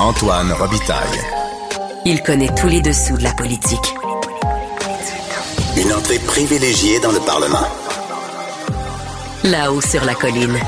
Antoine 0.00 0.52
Robitaille. 0.52 1.20
Il 2.04 2.20
connaît 2.22 2.52
tous 2.56 2.66
les 2.66 2.80
dessous 2.80 3.16
de 3.16 3.22
la 3.22 3.32
politique. 3.32 3.94
Une 5.76 5.92
entrée 5.92 6.18
privilégiée 6.18 6.98
dans 6.98 7.12
le 7.12 7.20
Parlement. 7.20 7.66
Là-haut 9.44 9.80
sur 9.80 10.04
la 10.04 10.14
colline. 10.14 10.58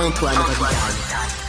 Antoine 0.00 0.36
Robitaille. 0.36 0.98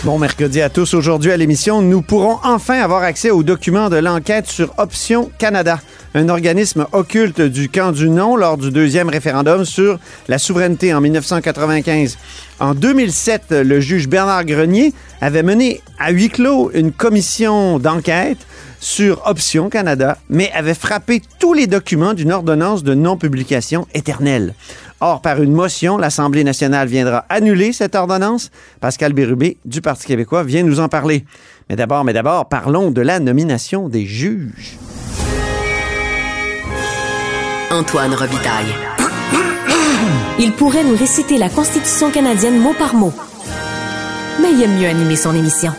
Bon 0.04 0.18
mercredi 0.18 0.61
à 0.61 0.70
tous. 0.70 0.93
Aujourd'hui 0.93 1.32
à 1.32 1.38
l'émission, 1.38 1.82
nous 1.82 2.02
pourrons 2.02 2.39
enfin 2.43 2.80
avoir 2.80 3.04
accès 3.04 3.32
aux 3.32 3.43
documents 3.43 3.89
de 3.89 3.98
l'enquête 3.98 4.48
sur 4.48 4.73
Option 4.77 5.30
Canada, 5.38 5.80
un 6.16 6.30
organisme 6.30 6.88
occulte 6.91 7.42
du 7.42 7.70
camp 7.70 7.92
du 7.92 8.10
non 8.10 8.36
lors 8.36 8.57
du 8.57 8.71
deuxième 8.71 9.10
référendum 9.10 9.66
sur 9.66 10.00
la 10.28 10.38
souveraineté 10.38 10.93
en 10.93 11.02
1995. 11.02 12.18
En 12.60 12.74
2007, 12.74 13.52
le 13.52 13.80
juge 13.80 14.07
Bernard 14.07 14.46
Grenier 14.46 14.93
avait 15.21 15.43
mené 15.43 15.82
à 16.00 16.11
huis 16.11 16.29
clos 16.29 16.71
une 16.74 16.92
commission 16.92 17.79
d'enquête 17.79 18.39
sur 18.79 19.21
Option 19.28 19.70
Canada, 19.70 20.18
mais 20.29 20.51
avait 20.54 20.74
frappé 20.74 21.21
tous 21.37 21.54
les 21.54 21.68
documents 21.68 22.14
d'une 22.14 22.32
ordonnance 22.32 22.84
de 22.84 22.93
non-publication 22.93 23.87
éternelle. 23.93 24.54
Or, 25.01 25.21
par 25.21 25.42
une 25.42 25.54
motion, 25.54 25.98
l'Assemblée 25.98 26.43
nationale 26.43 26.87
viendra 26.87 27.26
annuler 27.29 27.71
cette 27.71 27.96
ordonnance. 27.96 28.51
Pascal 28.82 29.14
Bérubé 29.14 29.57
du 29.64 29.82
Parti 29.82 30.07
québécois 30.07 30.43
vient 30.43 30.64
nous 30.64 30.79
en 30.79 30.89
parler. 30.89 31.26
Mais 31.70 31.76
d'abord, 31.76 32.03
mais 32.03 32.14
d'abord, 32.14 32.50
parlons 32.50 32.92
de 32.92 33.02
la 33.02 33.20
nomination 33.20 33.88
des 33.88 34.06
juges. 34.06 34.78
Antoine 37.72 38.16
Robitaille. 38.16 38.73
Il 40.39 40.53
pourrait 40.53 40.83
nous 40.83 40.97
réciter 40.97 41.38
la 41.38 41.50
Constitution 41.50 42.09
canadienne 42.09 42.59
mot 42.59 42.73
par 42.73 42.95
mot. 42.95 43.14
Mais 44.42 44.52
il 44.52 44.64
aime 44.64 44.80
mieux 44.80 44.88
animer 44.88 45.16
son 45.16 45.36
émission. 45.36 45.72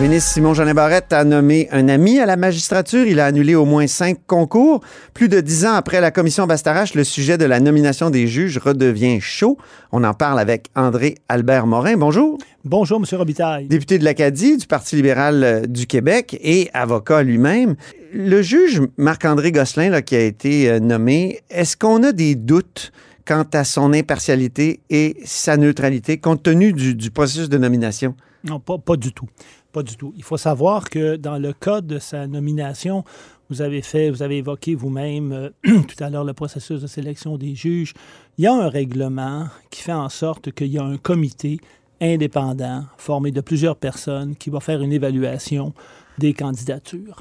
Le 0.00 0.06
ministre 0.06 0.32
Simon-Jeanin 0.32 0.72
Barrette 0.72 1.12
a 1.12 1.24
nommé 1.24 1.68
un 1.72 1.86
ami 1.90 2.20
à 2.20 2.24
la 2.24 2.38
magistrature. 2.38 3.06
Il 3.06 3.20
a 3.20 3.26
annulé 3.26 3.54
au 3.54 3.66
moins 3.66 3.86
cinq 3.86 4.16
concours. 4.26 4.80
Plus 5.12 5.28
de 5.28 5.42
dix 5.42 5.66
ans 5.66 5.74
après 5.74 6.00
la 6.00 6.10
commission 6.10 6.46
Bastarache, 6.46 6.94
le 6.94 7.04
sujet 7.04 7.36
de 7.36 7.44
la 7.44 7.60
nomination 7.60 8.08
des 8.08 8.26
juges 8.26 8.56
redevient 8.56 9.20
chaud. 9.20 9.58
On 9.92 10.02
en 10.02 10.14
parle 10.14 10.40
avec 10.40 10.68
André 10.74 11.16
Albert 11.28 11.66
Morin. 11.66 11.98
Bonjour. 11.98 12.38
Bonjour, 12.64 12.98
M. 12.98 13.04
Robitaille. 13.18 13.66
Député 13.66 13.98
de 13.98 14.04
l'Acadie 14.04 14.56
du 14.56 14.66
Parti 14.66 14.96
libéral 14.96 15.44
euh, 15.44 15.66
du 15.66 15.86
Québec 15.86 16.34
et 16.40 16.70
avocat 16.72 17.22
lui-même. 17.22 17.76
Le 18.14 18.40
juge 18.40 18.80
Marc-André 18.96 19.52
Gosselin, 19.52 19.90
là, 19.90 20.00
qui 20.00 20.16
a 20.16 20.20
été 20.20 20.70
euh, 20.70 20.80
nommé, 20.80 21.40
est-ce 21.50 21.76
qu'on 21.76 22.02
a 22.04 22.12
des 22.12 22.36
doutes 22.36 22.90
quant 23.26 23.44
à 23.52 23.64
son 23.64 23.92
impartialité 23.92 24.80
et 24.88 25.18
sa 25.26 25.58
neutralité 25.58 26.16
compte 26.16 26.42
tenu 26.42 26.72
du, 26.72 26.94
du 26.94 27.10
processus 27.10 27.50
de 27.50 27.58
nomination? 27.58 28.14
Non, 28.42 28.58
pas, 28.58 28.78
pas 28.78 28.96
du 28.96 29.12
tout. 29.12 29.26
Pas 29.72 29.82
du 29.82 29.96
tout. 29.96 30.12
Il 30.16 30.24
faut 30.24 30.36
savoir 30.36 30.90
que 30.90 31.16
dans 31.16 31.38
le 31.38 31.52
cas 31.52 31.80
de 31.80 31.98
sa 31.98 32.26
nomination, 32.26 33.04
vous 33.50 33.62
avez 33.62 33.82
fait, 33.82 34.10
vous 34.10 34.22
avez 34.22 34.38
évoqué 34.38 34.74
vous-même 34.74 35.32
euh, 35.32 35.50
tout 35.64 36.02
à 36.02 36.10
l'heure 36.10 36.24
le 36.24 36.32
processus 36.32 36.80
de 36.80 36.86
sélection 36.86 37.36
des 37.36 37.54
juges. 37.54 37.94
Il 38.38 38.44
y 38.44 38.46
a 38.46 38.54
un 38.54 38.68
règlement 38.68 39.46
qui 39.70 39.82
fait 39.82 39.92
en 39.92 40.08
sorte 40.08 40.52
qu'il 40.52 40.68
y 40.68 40.78
a 40.78 40.84
un 40.84 40.96
comité 40.96 41.58
indépendant 42.00 42.84
formé 42.96 43.30
de 43.30 43.40
plusieurs 43.40 43.76
personnes 43.76 44.34
qui 44.36 44.50
va 44.50 44.60
faire 44.60 44.80
une 44.80 44.92
évaluation 44.92 45.74
des 46.18 46.32
candidatures. 46.32 47.16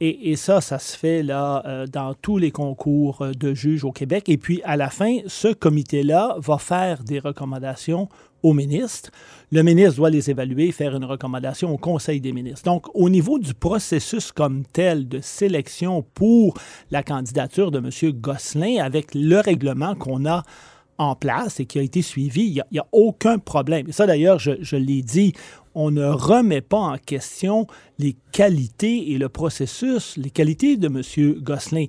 Et, 0.00 0.30
et, 0.32 0.36
ça, 0.36 0.60
ça 0.60 0.78
se 0.78 0.96
fait 0.96 1.22
là 1.22 1.62
euh, 1.66 1.86
dans 1.86 2.14
tous 2.14 2.38
les 2.38 2.50
concours 2.50 3.22
euh, 3.22 3.32
de 3.32 3.54
juges 3.54 3.84
au 3.84 3.92
Québec. 3.92 4.28
Et 4.28 4.36
puis, 4.36 4.60
à 4.64 4.76
la 4.76 4.90
fin, 4.90 5.18
ce 5.26 5.48
comité-là 5.48 6.36
va 6.38 6.58
faire 6.58 7.04
des 7.04 7.20
recommandations 7.20 8.08
au 8.44 8.52
ministre. 8.52 9.10
Le 9.50 9.62
ministre 9.62 9.96
doit 9.96 10.10
les 10.10 10.30
évaluer, 10.30 10.70
faire 10.70 10.94
une 10.94 11.04
recommandation 11.04 11.72
au 11.72 11.78
Conseil 11.78 12.20
des 12.20 12.32
ministres. 12.32 12.64
Donc, 12.64 12.86
au 12.94 13.08
niveau 13.08 13.38
du 13.38 13.54
processus 13.54 14.30
comme 14.30 14.64
tel 14.64 15.08
de 15.08 15.20
sélection 15.20 16.04
pour 16.14 16.54
la 16.90 17.02
candidature 17.02 17.70
de 17.70 17.78
M. 17.78 18.12
Gosselin, 18.12 18.84
avec 18.84 19.14
le 19.14 19.40
règlement 19.40 19.94
qu'on 19.94 20.26
a 20.26 20.42
en 20.98 21.16
place 21.16 21.58
et 21.58 21.66
qui 21.66 21.78
a 21.78 21.82
été 21.82 22.02
suivi, 22.02 22.42
il 22.42 22.62
n'y 22.70 22.78
a, 22.78 22.86
aucun 22.92 23.38
problème. 23.38 23.88
Et 23.88 23.92
ça, 23.92 24.06
d'ailleurs, 24.06 24.38
je, 24.38 24.52
je 24.60 24.76
l'ai 24.76 25.02
dit, 25.02 25.32
on 25.74 25.90
ne 25.90 26.04
remet 26.04 26.60
pas 26.60 26.78
en 26.78 26.98
question 26.98 27.66
les 27.98 28.14
qualités 28.30 29.12
et 29.12 29.18
le 29.18 29.28
processus, 29.28 30.16
les 30.18 30.30
qualités 30.30 30.76
de 30.76 30.86
M. 30.86 31.42
Gosselin. 31.42 31.86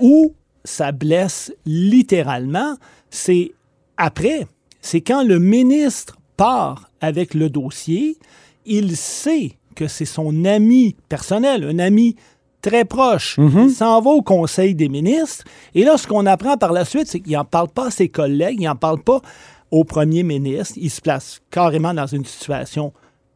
Où 0.00 0.34
ça 0.64 0.90
blesse 0.90 1.52
littéralement, 1.64 2.76
c'est 3.08 3.52
après, 3.96 4.46
c'est 4.82 5.00
quand 5.00 5.24
le 5.24 5.38
ministre 5.38 6.18
part 6.36 6.90
avec 7.00 7.32
le 7.32 7.48
dossier, 7.48 8.18
il 8.66 8.96
sait 8.96 9.52
que 9.74 9.88
c'est 9.88 10.04
son 10.04 10.44
ami 10.44 10.96
personnel, 11.08 11.64
un 11.64 11.78
ami 11.78 12.16
très 12.60 12.84
proche. 12.84 13.38
Mm 13.38 13.48
-hmm. 13.48 13.64
Il 13.68 13.74
s'en 13.74 14.00
va 14.00 14.10
au 14.10 14.22
Conseil 14.22 14.74
des 14.74 14.88
ministres. 14.88 15.44
Et 15.74 15.84
là, 15.84 15.96
ce 15.96 16.06
qu'on 16.06 16.26
apprend 16.26 16.56
par 16.56 16.72
la 16.72 16.84
suite, 16.84 17.06
c'est 17.06 17.20
qu'il 17.20 17.32
n'en 17.32 17.44
parle 17.44 17.68
pas 17.68 17.86
à 17.86 17.90
ses 17.90 18.08
collègues, 18.08 18.58
il 18.60 18.66
n'en 18.66 18.76
parle 18.76 19.02
pas 19.02 19.20
au 19.70 19.84
premier 19.84 20.22
ministre. 20.22 20.74
Il 20.76 20.90
se 20.90 21.00
place 21.00 21.40
carrément 21.50 21.94
dans 21.94 22.06
une 22.06 22.24
situation 22.24 22.92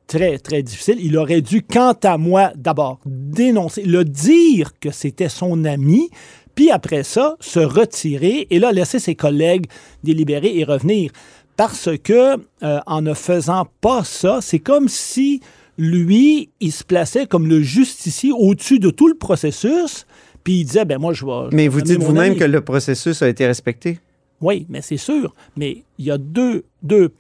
très, 0.06 0.38
très 0.38 0.62
difficile. 0.62 0.98
Il 1.00 1.16
aurait 1.16 1.42
dû, 1.42 1.62
quant 1.62 1.96
à 2.02 2.16
moi, 2.18 2.52
d'abord 2.54 3.00
dénoncer, 3.06 3.82
le 3.82 4.04
dire 4.04 4.78
que 4.78 4.90
c'était 4.90 5.28
son 5.28 5.64
ami, 5.64 6.10
puis 6.56 6.72
après 6.72 7.04
ça, 7.04 7.36
se 7.38 7.60
retirer 7.60 8.48
et 8.50 8.58
là, 8.58 8.72
laisser 8.72 8.98
ses 8.98 9.14
collègues 9.14 9.66
délibérer 10.02 10.58
et 10.58 10.64
revenir. 10.64 11.12
Parce 11.56 11.90
que, 12.02 12.36
euh, 12.62 12.80
en 12.86 13.02
ne 13.02 13.14
faisant 13.14 13.68
pas 13.80 14.02
ça, 14.02 14.40
c'est 14.40 14.58
comme 14.58 14.88
si 14.88 15.40
lui, 15.78 16.50
il 16.60 16.72
se 16.72 16.82
plaçait 16.82 17.26
comme 17.26 17.46
le 17.46 17.62
justicier 17.62 18.32
au-dessus 18.32 18.78
de 18.78 18.90
tout 18.90 19.06
le 19.06 19.14
processus, 19.14 20.06
puis 20.42 20.60
il 20.60 20.64
disait, 20.64 20.84
ben 20.84 20.98
moi, 20.98 21.12
je 21.12 21.24
vais... 21.26 21.48
Mais 21.52 21.68
vous 21.68 21.82
dites 21.82 22.02
vous-même 22.02 22.36
que 22.36 22.44
le 22.44 22.60
processus 22.62 23.22
a 23.22 23.28
été 23.28 23.46
respecté? 23.46 24.00
Oui, 24.40 24.66
mais 24.68 24.80
c'est 24.80 24.96
sûr. 24.96 25.34
Mais 25.56 25.84
il 25.98 26.06
y 26.06 26.10
a 26.10 26.18
deux, 26.18 26.64
deux, 26.82 27.12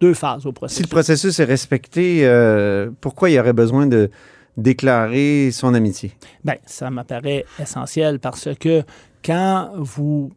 deux 0.00 0.14
phases 0.14 0.46
au 0.46 0.52
processus. 0.52 0.78
Si 0.78 0.82
le 0.82 0.88
processus 0.88 1.40
est 1.40 1.44
respecté, 1.44 2.20
euh, 2.22 2.90
pourquoi 3.00 3.30
il 3.30 3.34
y 3.34 3.40
aurait 3.40 3.52
besoin 3.52 3.86
de 3.86 4.10
déclarer 4.60 5.50
son 5.52 5.74
amitié? 5.74 6.12
Bien, 6.44 6.56
ça 6.66 6.90
m'apparaît 6.90 7.44
essentiel 7.58 8.18
parce 8.18 8.48
que 8.58 8.82
quand 9.24 9.72
vous 9.76 10.32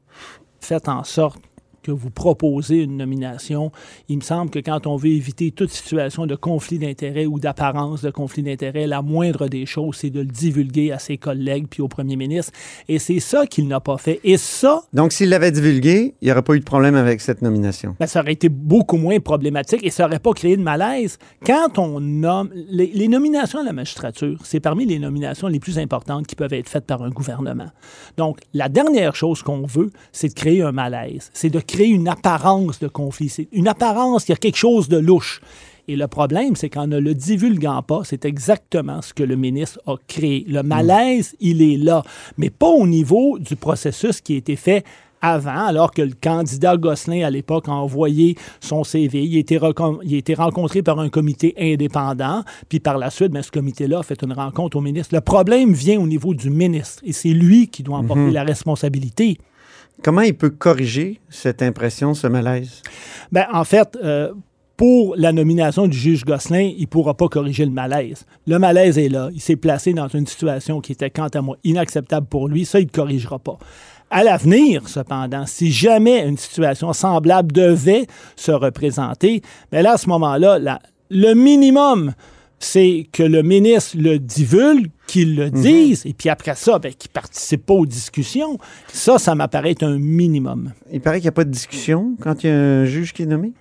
faites 0.59 0.87
en 0.87 1.03
sorte 1.03 1.41
que 1.83 1.91
vous 1.91 2.09
proposez 2.09 2.77
une 2.77 2.97
nomination, 2.97 3.71
il 4.09 4.17
me 4.17 4.23
semble 4.23 4.49
que 4.49 4.59
quand 4.59 4.87
on 4.87 4.95
veut 4.95 5.09
éviter 5.09 5.51
toute 5.51 5.69
situation 5.69 6.25
de 6.25 6.35
conflit 6.35 6.79
d'intérêt 6.79 7.25
ou 7.25 7.39
d'apparence 7.39 8.01
de 8.01 8.09
conflit 8.09 8.41
d'intérêt, 8.41 8.87
la 8.87 9.01
moindre 9.01 9.47
des 9.47 9.65
choses, 9.65 9.97
c'est 9.97 10.09
de 10.09 10.21
le 10.21 10.25
divulguer 10.25 10.91
à 10.91 10.99
ses 10.99 11.17
collègues 11.17 11.67
puis 11.69 11.81
au 11.81 11.87
premier 11.87 12.15
ministre. 12.15 12.53
Et 12.87 12.99
c'est 12.99 13.19
ça 13.19 13.45
qu'il 13.45 13.67
n'a 13.67 13.79
pas 13.79 13.97
fait. 13.97 14.19
Et 14.23 14.37
ça... 14.37 14.83
Donc, 14.93 15.11
s'il 15.11 15.29
l'avait 15.29 15.51
divulgué, 15.51 16.15
il 16.21 16.25
n'y 16.25 16.31
aurait 16.31 16.41
pas 16.41 16.55
eu 16.55 16.59
de 16.59 16.65
problème 16.65 16.95
avec 16.95 17.19
cette 17.19 17.41
nomination. 17.41 17.95
Ben, 17.99 18.07
ça 18.07 18.21
aurait 18.21 18.33
été 18.33 18.47
beaucoup 18.49 18.97
moins 18.97 19.19
problématique 19.19 19.83
et 19.83 19.89
ça 19.89 20.03
n'aurait 20.03 20.19
pas 20.19 20.31
créé 20.31 20.55
de 20.55 20.63
malaise. 20.63 21.17
Quand 21.45 21.77
on 21.77 21.99
nomme... 21.99 22.49
Les, 22.69 22.87
les 22.87 23.07
nominations 23.09 23.59
à 23.59 23.63
la 23.63 23.73
magistrature, 23.73 24.39
c'est 24.43 24.61
parmi 24.61 24.85
les 24.85 24.99
nominations 24.99 25.47
les 25.47 25.59
plus 25.59 25.77
importantes 25.77 26.25
qui 26.27 26.35
peuvent 26.35 26.53
être 26.53 26.69
faites 26.69 26.85
par 26.85 27.03
un 27.03 27.09
gouvernement. 27.09 27.69
Donc, 28.15 28.39
la 28.53 28.69
dernière 28.69 29.15
chose 29.15 29.43
qu'on 29.43 29.65
veut, 29.65 29.91
c'est 30.13 30.29
de 30.29 30.33
créer 30.33 30.61
un 30.61 30.71
malaise. 30.71 31.29
C'est 31.33 31.49
de 31.49 31.59
créer 31.59 31.72
une 31.79 32.07
apparence 32.07 32.79
de 32.79 32.87
conflit. 32.87 33.29
C'est 33.29 33.47
une 33.51 33.67
apparence, 33.67 34.27
il 34.27 34.31
y 34.31 34.33
a 34.33 34.37
quelque 34.37 34.57
chose 34.57 34.87
de 34.89 34.97
louche. 34.97 35.41
Et 35.87 35.95
le 35.97 36.07
problème, 36.07 36.55
c'est 36.55 36.69
qu'en 36.69 36.87
ne 36.87 36.97
le 36.97 37.13
divulguant 37.13 37.81
pas, 37.81 38.01
c'est 38.05 38.23
exactement 38.23 39.01
ce 39.01 39.13
que 39.13 39.23
le 39.23 39.35
ministre 39.35 39.81
a 39.85 39.95
créé. 40.07 40.45
Le 40.47 40.63
malaise, 40.63 41.35
il 41.41 41.61
est 41.61 41.77
là, 41.77 42.03
mais 42.37 42.49
pas 42.49 42.69
au 42.69 42.87
niveau 42.87 43.37
du 43.37 43.57
processus 43.57 44.21
qui 44.21 44.35
a 44.35 44.37
été 44.37 44.55
fait 44.55 44.85
avant, 45.23 45.65
alors 45.65 45.91
que 45.91 46.01
le 46.01 46.13
candidat 46.21 46.75
Gosselin, 46.75 47.25
à 47.25 47.29
l'époque, 47.29 47.69
a 47.69 47.71
envoyé 47.71 48.35
son 48.59 48.83
CV. 48.83 49.23
Il 49.23 49.35
a, 49.37 49.39
été 49.39 49.59
il 50.03 50.15
a 50.15 50.17
été 50.17 50.33
rencontré 50.33 50.83
par 50.83 50.99
un 50.99 51.09
comité 51.09 51.53
indépendant, 51.57 52.43
puis 52.67 52.81
par 52.81 52.97
la 52.97 53.09
suite, 53.09 53.31
bien, 53.31 53.41
ce 53.41 53.51
comité-là 53.51 53.99
a 53.99 54.03
fait 54.03 54.21
une 54.21 54.33
rencontre 54.33 54.77
au 54.77 54.81
ministre. 54.81 55.15
Le 55.15 55.21
problème 55.21 55.73
vient 55.73 55.99
au 55.99 56.07
niveau 56.07 56.33
du 56.33 56.49
ministre, 56.49 57.01
et 57.05 57.13
c'est 57.13 57.29
lui 57.29 57.67
qui 57.67 57.83
doit 57.83 57.97
en 57.97 58.03
porter 58.03 58.21
mm 58.21 58.29
-hmm. 58.29 58.33
la 58.33 58.43
responsabilité. 58.43 59.37
Comment 60.01 60.21
il 60.21 60.35
peut 60.35 60.49
corriger 60.49 61.19
cette 61.29 61.61
impression, 61.61 62.13
ce 62.13 62.27
malaise? 62.27 62.81
Ben, 63.31 63.45
en 63.53 63.63
fait, 63.63 63.97
euh, 64.03 64.33
pour 64.75 65.15
la 65.17 65.31
nomination 65.31 65.87
du 65.87 65.97
juge 65.97 66.25
Gosselin, 66.25 66.71
il 66.75 66.81
ne 66.81 66.87
pourra 66.87 67.13
pas 67.13 67.27
corriger 67.27 67.65
le 67.65 67.71
malaise. 67.71 68.25
Le 68.47 68.57
malaise 68.59 68.97
est 68.97 69.09
là. 69.09 69.29
Il 69.33 69.39
s'est 69.39 69.55
placé 69.55 69.93
dans 69.93 70.07
une 70.07 70.27
situation 70.27 70.81
qui 70.81 70.91
était, 70.91 71.09
quant 71.09 71.27
à 71.27 71.41
moi, 71.41 71.57
inacceptable 71.63 72.27
pour 72.27 72.47
lui. 72.47 72.65
Ça, 72.65 72.79
il 72.79 72.87
ne 72.87 72.91
corrigera 72.91 73.39
pas. 73.39 73.57
À 74.09 74.23
l'avenir, 74.23 74.87
cependant, 74.89 75.45
si 75.45 75.71
jamais 75.71 76.27
une 76.27 76.37
situation 76.37 76.91
semblable 76.93 77.51
devait 77.51 78.07
se 78.35 78.51
représenter, 78.51 79.41
bien 79.71 79.83
là, 79.83 79.93
à 79.93 79.97
ce 79.97 80.09
moment-là, 80.09 80.59
le 81.09 81.33
minimum, 81.33 82.13
c'est 82.63 83.07
que 83.11 83.23
le 83.23 83.43
ministre 83.43 83.97
le 83.97 84.19
divulgue, 84.19 84.89
qu'il 85.07 85.35
le 85.35 85.49
dise, 85.49 86.05
et 86.05 86.13
puis 86.13 86.29
après 86.29 86.55
ça, 86.55 86.79
ben, 86.79 86.93
qu'il 86.93 87.11
participe 87.11 87.65
pas 87.65 87.73
aux 87.73 87.85
discussions. 87.85 88.57
Ça, 88.87 89.17
ça 89.17 89.35
m'apparaît 89.35 89.71
être 89.71 89.83
un 89.83 89.99
minimum. 89.99 90.71
Il 90.91 91.01
paraît 91.01 91.17
qu'il 91.17 91.25
n'y 91.25 91.29
a 91.29 91.33
pas 91.33 91.43
de 91.43 91.51
discussion 91.51 92.15
quand 92.21 92.43
il 92.43 92.47
y 92.47 92.49
a 92.49 92.55
un 92.55 92.85
juge 92.85 93.13
qui 93.13 93.23
est 93.23 93.27
nommé? 93.27 93.53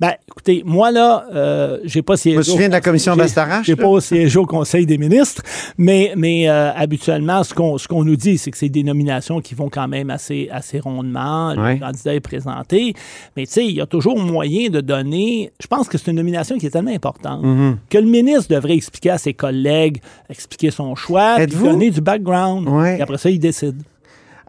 Ben, 0.00 0.12
écoutez, 0.28 0.62
moi, 0.64 0.90
là, 0.90 1.26
euh, 1.34 1.78
j'ai 1.84 2.02
pas 2.02 2.16
siégé. 2.16 2.34
Je 2.34 2.38
me 2.38 2.42
souviens 2.42 2.68
de 2.68 2.72
la 2.72 2.80
commission 2.80 3.16
Bastarache, 3.16 3.66
J'ai 3.66 3.76
pas 3.76 4.00
siégé 4.00 4.38
au 4.38 4.46
Conseil 4.46 4.86
des 4.86 4.98
ministres, 4.98 5.42
mais, 5.76 6.12
mais 6.16 6.48
euh, 6.48 6.72
habituellement, 6.74 7.42
ce 7.44 7.54
qu'on, 7.54 7.76
qu'on 7.88 8.04
nous 8.04 8.16
dit, 8.16 8.38
c'est 8.38 8.50
que 8.50 8.58
c'est 8.58 8.68
des 8.68 8.82
nominations 8.82 9.40
qui 9.40 9.54
vont 9.54 9.68
quand 9.68 9.88
même 9.88 10.10
assez, 10.10 10.48
assez 10.50 10.80
rondement. 10.80 11.54
Ouais. 11.54 11.74
Le 11.74 11.80
candidat 11.80 12.14
est 12.14 12.20
présenté. 12.20 12.94
Mais 13.36 13.46
tu 13.46 13.52
sais, 13.52 13.64
il 13.64 13.72
y 13.72 13.80
a 13.80 13.86
toujours 13.86 14.18
moyen 14.18 14.70
de 14.70 14.80
donner. 14.80 15.52
Je 15.60 15.66
pense 15.66 15.88
que 15.88 15.98
c'est 15.98 16.10
une 16.10 16.16
nomination 16.16 16.58
qui 16.58 16.66
est 16.66 16.70
tellement 16.70 16.90
importante 16.90 17.18
Mm-hmm. 17.28 17.76
que 17.90 17.98
le 17.98 18.06
ministre 18.06 18.54
devrait 18.54 18.74
expliquer 18.74 19.10
à 19.10 19.18
ses 19.18 19.34
collègues, 19.34 20.00
expliquer 20.28 20.70
son 20.70 20.94
choix, 20.94 21.36
puis 21.36 21.46
donner 21.46 21.90
du 21.90 22.00
background. 22.00 22.68
Ouais. 22.68 22.98
Et 22.98 23.02
après 23.02 23.18
ça, 23.18 23.30
il 23.30 23.38
décide. 23.38 23.82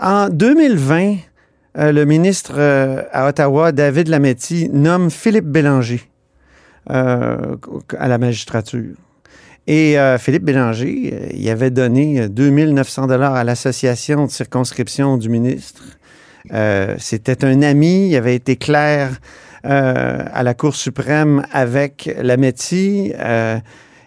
En 0.02 0.30
2020, 0.30 1.18
euh, 1.80 1.94
le 1.94 2.04
ministre 2.04 2.56
euh, 2.58 3.04
à 3.14 3.28
Ottawa, 3.28 3.72
David 3.72 4.10
Lametti, 4.10 4.70
nomme 4.70 5.10
Philippe 5.10 5.46
Bélanger 5.46 6.02
euh, 6.90 7.56
à 7.98 8.08
la 8.10 8.18
magistrature. 8.18 8.96
Et 9.68 9.98
Philippe 10.18 10.46
Bélanger, 10.46 11.30
il 11.32 11.48
avait 11.48 11.70
donné 11.70 12.28
2900 12.28 13.06
dollars 13.06 13.36
à 13.36 13.44
l'association 13.44 14.26
de 14.26 14.32
circonscription 14.32 15.16
du 15.16 15.30
ministre. 15.30 15.84
C'était 16.98 17.46
un 17.46 17.62
ami, 17.62 18.10
il 18.10 18.16
avait 18.16 18.34
été 18.34 18.56
clair 18.56 19.20
à 19.62 20.42
la 20.42 20.54
Cour 20.56 20.76
suprême 20.76 21.46
avec 21.52 22.10
Lametti. 22.20 23.14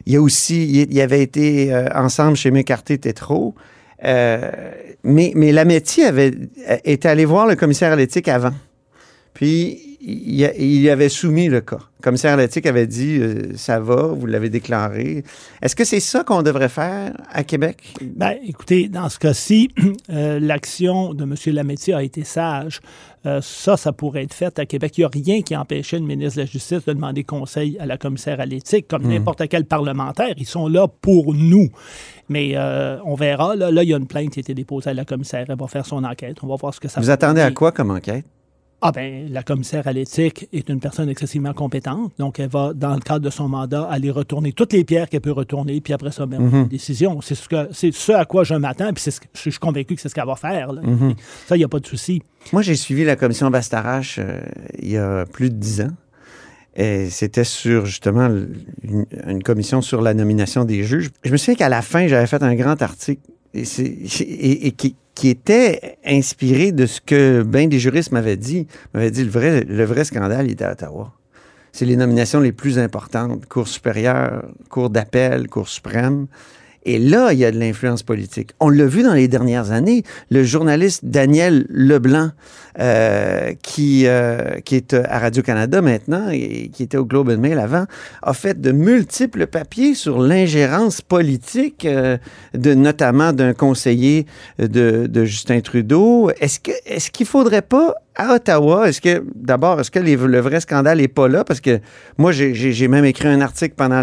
Il 0.07 0.13
y 0.13 0.17
a 0.17 0.21
aussi, 0.21 0.89
il, 0.91 1.01
avait 1.01 1.23
été 1.23 1.73
ensemble 1.95 2.37
chez 2.37 2.51
McCarthy 2.51 2.99
Tétro. 2.99 3.55
Euh, 4.05 4.51
mais, 5.05 5.33
mais 5.35 5.53
Lametti 5.53 6.03
avait 6.03 6.33
était 6.85 7.09
allé 7.09 7.25
voir 7.25 7.47
le 7.47 7.57
commissaire 7.57 7.93
à 7.93 7.97
l'éthique 7.97 8.29
avant. 8.29 8.53
Puis 9.35 9.93
il, 10.03 10.41
il 10.59 10.91
avait 10.91 11.09
soumis 11.09 11.49
le 11.49 11.61
cas. 11.61 11.79
Le 12.01 12.03
commissaire 12.03 12.33
à 12.33 12.37
l'éthique 12.37 12.67
avait 12.67 12.87
dit 12.87 13.19
euh, 13.21 13.53
ça 13.55 13.79
va, 13.79 14.09
vous 14.09 14.27
l'avez 14.27 14.51
déclaré. 14.51 15.23
Est-ce 15.63 15.77
que 15.77 15.85
c'est 15.85 16.01
ça 16.01 16.25
qu'on 16.25 16.43
devrait 16.43 16.69
faire 16.69 17.13
à 17.31 17.45
Québec? 17.45 17.95
Ben, 18.03 18.35
écoutez, 18.45 18.89
dans 18.89 19.09
ce 19.09 19.19
cas-ci, 19.19 19.71
euh, 20.11 20.41
l'action 20.41 21.15
de 21.15 21.23
M. 21.23 21.35
Lametti 21.55 21.93
a 21.93 22.03
été 22.03 22.25
sage. 22.25 22.81
Euh, 23.25 23.41
ça, 23.41 23.77
ça 23.77 23.93
pourrait 23.93 24.25
être 24.25 24.35
fait 24.35 24.59
à 24.59 24.67
Québec. 24.67 24.99
Il 24.99 25.03
n'y 25.03 25.05
a 25.05 25.11
rien 25.13 25.43
qui 25.43 25.55
empêchait 25.55 26.01
le 26.01 26.05
ministre 26.05 26.39
de 26.39 26.41
la 26.41 26.47
Justice 26.47 26.85
de 26.85 26.93
demander 26.93 27.23
conseil 27.23 27.79
à 27.79 27.87
la 27.87 27.97
commissaire 27.97 28.41
à 28.41 28.47
l'éthique, 28.47 28.89
comme 28.89 29.07
n'importe 29.07 29.47
quel 29.49 29.65
parlementaire. 29.65 30.35
Ils 30.37 30.47
sont 30.47 30.67
là 30.67 30.89
pour 30.89 31.33
nous. 31.33 31.69
Mais 32.29 32.57
on 33.05 33.15
verra. 33.15 33.55
Là, 33.55 33.71
là, 33.71 33.85
il 33.85 33.91
y 33.91 33.95
a 33.95 33.97
une 33.97 34.09
plainte 34.09 34.31
qui 34.31 34.41
a 34.41 34.43
été 34.43 34.55
déposée 34.55 34.91
à 34.91 34.95
la 34.95 35.05
commissaire. 35.05 35.45
Elle 35.49 35.57
va 35.57 35.69
faire 35.69 35.87
son 35.87 36.03
enquête. 36.03 36.39
On 36.43 36.49
va 36.49 36.57
voir 36.57 36.75
ce 36.75 36.81
que 36.81 36.89
ça 36.89 37.01
Vous 37.01 37.07
va 37.07 37.13
attendez 37.13 37.43
à 37.43 37.53
quoi 37.53 37.71
comme 37.71 37.93
enquête? 37.93 38.25
Ah 38.85 38.91
ben, 38.91 39.29
la 39.31 39.45
commissaire 39.45 39.87
à 39.87 39.93
l'éthique 39.93 40.49
est 40.53 40.69
une 40.69 40.81
personne 40.81 41.09
excessivement 41.09 41.53
compétente, 41.55 42.13
donc 42.19 42.41
elle 42.41 42.49
va, 42.49 42.73
dans 42.75 42.95
le 42.95 43.01
cadre 43.01 43.25
de 43.25 43.31
son 43.31 43.49
mandat, 43.49 43.85
aller 43.85 44.11
retourner 44.11 44.53
toutes 44.53 44.73
les 44.73 44.83
pierres 44.83 45.09
qu'elle 45.09 45.21
peut 45.21 45.31
retourner, 45.31 45.81
puis 45.81 45.93
après 45.93 46.11
ça, 46.11 46.27
ben, 46.27 46.39
on 46.43 46.49
prend 46.49 46.63
une 46.63 46.69
décision. 46.69 47.21
C'est 47.21 47.37
ce, 47.37 47.49
que, 47.49 47.69
c'est 47.71 47.93
ce 47.95 48.11
à 48.11 48.25
quoi 48.25 48.43
je 48.43 48.55
m'attends, 48.55 48.93
puis 48.93 49.01
c'est 49.03 49.13
ce 49.13 49.21
que- 49.21 49.27
je 49.35 49.41
suis 49.41 49.53
convaincu 49.53 49.95
que 49.95 50.01
c'est 50.01 50.09
ce 50.09 50.15
qu'elle 50.17 50.27
va 50.27 50.35
faire. 50.35 50.73
là. 50.73 50.83
Ça, 51.47 51.55
il 51.57 51.61
n'y 51.61 51.65
a 51.65 51.69
pas 51.69 51.79
de 51.79 51.87
souci. 51.87 52.23
Moi, 52.53 52.63
j'ai 52.63 52.75
suivi 52.75 53.05
la 53.05 53.15
commission 53.15 53.49
Bastarache 53.51 54.19
euh, 54.19 54.41
il 54.81 54.91
y 54.91 54.97
a 54.97 55.27
plus 55.27 55.51
de 55.51 55.55
dix 55.55 55.81
ans. 55.83 55.91
Et 56.75 57.11
c'était 57.11 57.45
sur, 57.45 57.85
justement, 57.87 58.29
une 59.27 59.43
commission 59.45 59.83
sur 59.83 60.01
la 60.03 60.15
nomination 60.15 60.65
des 60.65 60.83
juges. 60.85 61.11
Je 61.23 61.31
me 61.31 61.37
souviens 61.37 61.55
qu'à 61.55 61.69
la 61.69 61.83
fin, 61.83 62.07
j'avais 62.07 62.27
fait 62.27 62.43
un 62.43 62.55
grand 62.55 62.81
article 62.81 63.21
et, 63.55 64.73
qui 65.15 65.29
était 65.29 65.99
inspiré 66.05 66.73
de 66.73 66.87
ce 66.87 67.01
que 67.01 67.43
bien 67.43 67.69
des 67.69 67.79
juristes 67.79 68.13
m'avaient 68.13 68.37
dit. 68.37 68.67
m'avaient 68.95 69.11
dit 69.11 69.25
le 69.25 69.31
vrai, 69.31 69.65
le 69.65 69.85
vrai 69.85 70.05
scandale, 70.05 70.47
il 70.47 70.53
était 70.53 70.65
à 70.65 70.73
Ottawa. 70.73 71.13
C'est 71.73 71.87
les 71.87 71.97
nominations 71.97 72.41
les 72.41 72.53
plus 72.53 72.79
importantes. 72.79 73.47
Cour 73.47 73.67
supérieure, 73.67 74.45
Cour 74.69 74.91
d'appel, 74.91 75.49
Cour 75.49 75.69
suprême. 75.69 76.27
Et 76.85 76.99
là, 76.99 77.33
il 77.33 77.39
y 77.39 77.45
a 77.45 77.51
de 77.51 77.59
l'influence 77.59 78.03
politique. 78.03 78.51
On 78.61 78.69
l'a 78.69 78.87
vu 78.87 79.03
dans 79.03 79.15
les 79.15 79.29
dernières 79.29 79.71
années. 79.71 80.03
Le 80.31 80.43
journaliste 80.43 81.05
Daniel 81.05 81.67
Leblanc, 81.69 82.31
euh, 82.79 83.53
qui, 83.63 84.07
euh, 84.07 84.61
qui 84.65 84.77
est 84.77 84.95
à 84.95 85.19
Radio-Canada 85.19 85.83
maintenant 85.83 86.29
et 86.31 86.71
qui 86.73 86.83
était 86.83 86.97
au 86.97 87.05
Globe 87.05 87.29
and 87.29 87.39
Mail 87.39 87.59
avant, 87.59 87.85
a 88.23 88.33
fait 88.33 88.61
de 88.61 88.73
multiples 88.73 89.47
papiers 89.47 89.95
sur 89.95 90.21
l'ingérence 90.21 91.03
politique, 91.03 91.85
euh, 91.85 92.17
de, 92.55 92.75
notamment 92.75 93.33
d'un 93.33 93.53
conseiller 93.53 94.27
de, 94.59 95.25
Justin 95.25 95.61
Trudeau. 95.61 96.31
Est-ce 96.41 96.59
que 96.59 96.73
est-ce 96.87 97.11
qu'il 97.11 97.27
faudrait 97.27 97.63
pas 97.63 97.95
à 98.15 98.35
Ottawa, 98.35 98.89
est-ce 98.89 99.01
que, 99.01 99.25
d'abord, 99.35 99.81
est-ce 99.81 99.91
que 99.91 99.99
le 99.99 100.41
vrai 100.41 100.61
scandale 100.61 100.99
n'est 100.99 101.09
pas 101.09 101.29
là? 101.29 101.45
Parce 101.45 101.61
que 101.61 101.81
moi, 102.19 102.31
j'ai- 102.33 102.89
même 102.89 103.05
écrit 103.05 103.29
un 103.29 103.41
article 103.41 103.75
pendant 103.77 104.03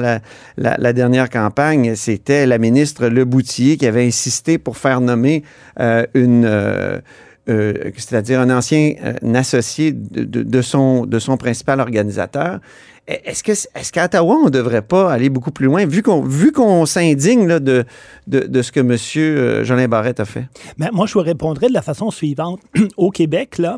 la 0.57 0.93
dernière 0.93 1.29
campagne. 1.29 1.95
C'était 1.95 2.45
la 2.47 2.57
ministre 2.57 3.07
Leboutier 3.07 3.77
qui 3.77 3.85
avait 3.85 4.05
insisté 4.07 4.57
pour 4.57 4.77
faire 4.77 4.99
nommer 5.01 5.43
euh, 5.79 6.05
une. 6.13 6.45
euh, 6.45 6.99
euh, 7.47 7.73
c'est-à-dire 7.95 8.39
un 8.41 8.49
ancien 8.55 8.93
euh, 9.03 9.33
associé 9.35 9.91
de, 9.91 10.23
de- 10.23 10.43
de 10.43 10.61
son, 10.61 11.05
de 11.05 11.19
son 11.19 11.37
principal 11.37 11.79
organisateur. 11.79 12.59
Est-ce 13.07 13.41
que 13.43 13.51
est-ce 13.53 13.91
qu'à 13.91 14.05
Ottawa, 14.05 14.35
on 14.43 14.45
ne 14.45 14.49
devrait 14.51 14.83
pas 14.83 15.11
aller 15.11 15.29
beaucoup 15.29 15.49
plus 15.51 15.65
loin, 15.65 15.83
vu 15.87 16.03
qu'on 16.03 16.21
vu 16.21 16.51
qu'on 16.51 16.85
s'indigne 16.85 17.47
de, 17.59 17.83
de, 18.27 18.39
de 18.41 18.61
ce 18.61 18.71
que 18.71 18.81
M. 18.81 18.95
euh, 19.17 19.63
Jolin 19.63 19.87
Barrette 19.87 20.19
a 20.19 20.25
fait? 20.25 20.45
Mais 20.77 20.89
moi, 20.93 21.07
je 21.07 21.13
vous 21.15 21.21
répondrai 21.21 21.69
de 21.69 21.73
la 21.73 21.81
façon 21.81 22.11
suivante. 22.11 22.59
Au 22.97 23.09
Québec, 23.09 23.57
là, 23.57 23.77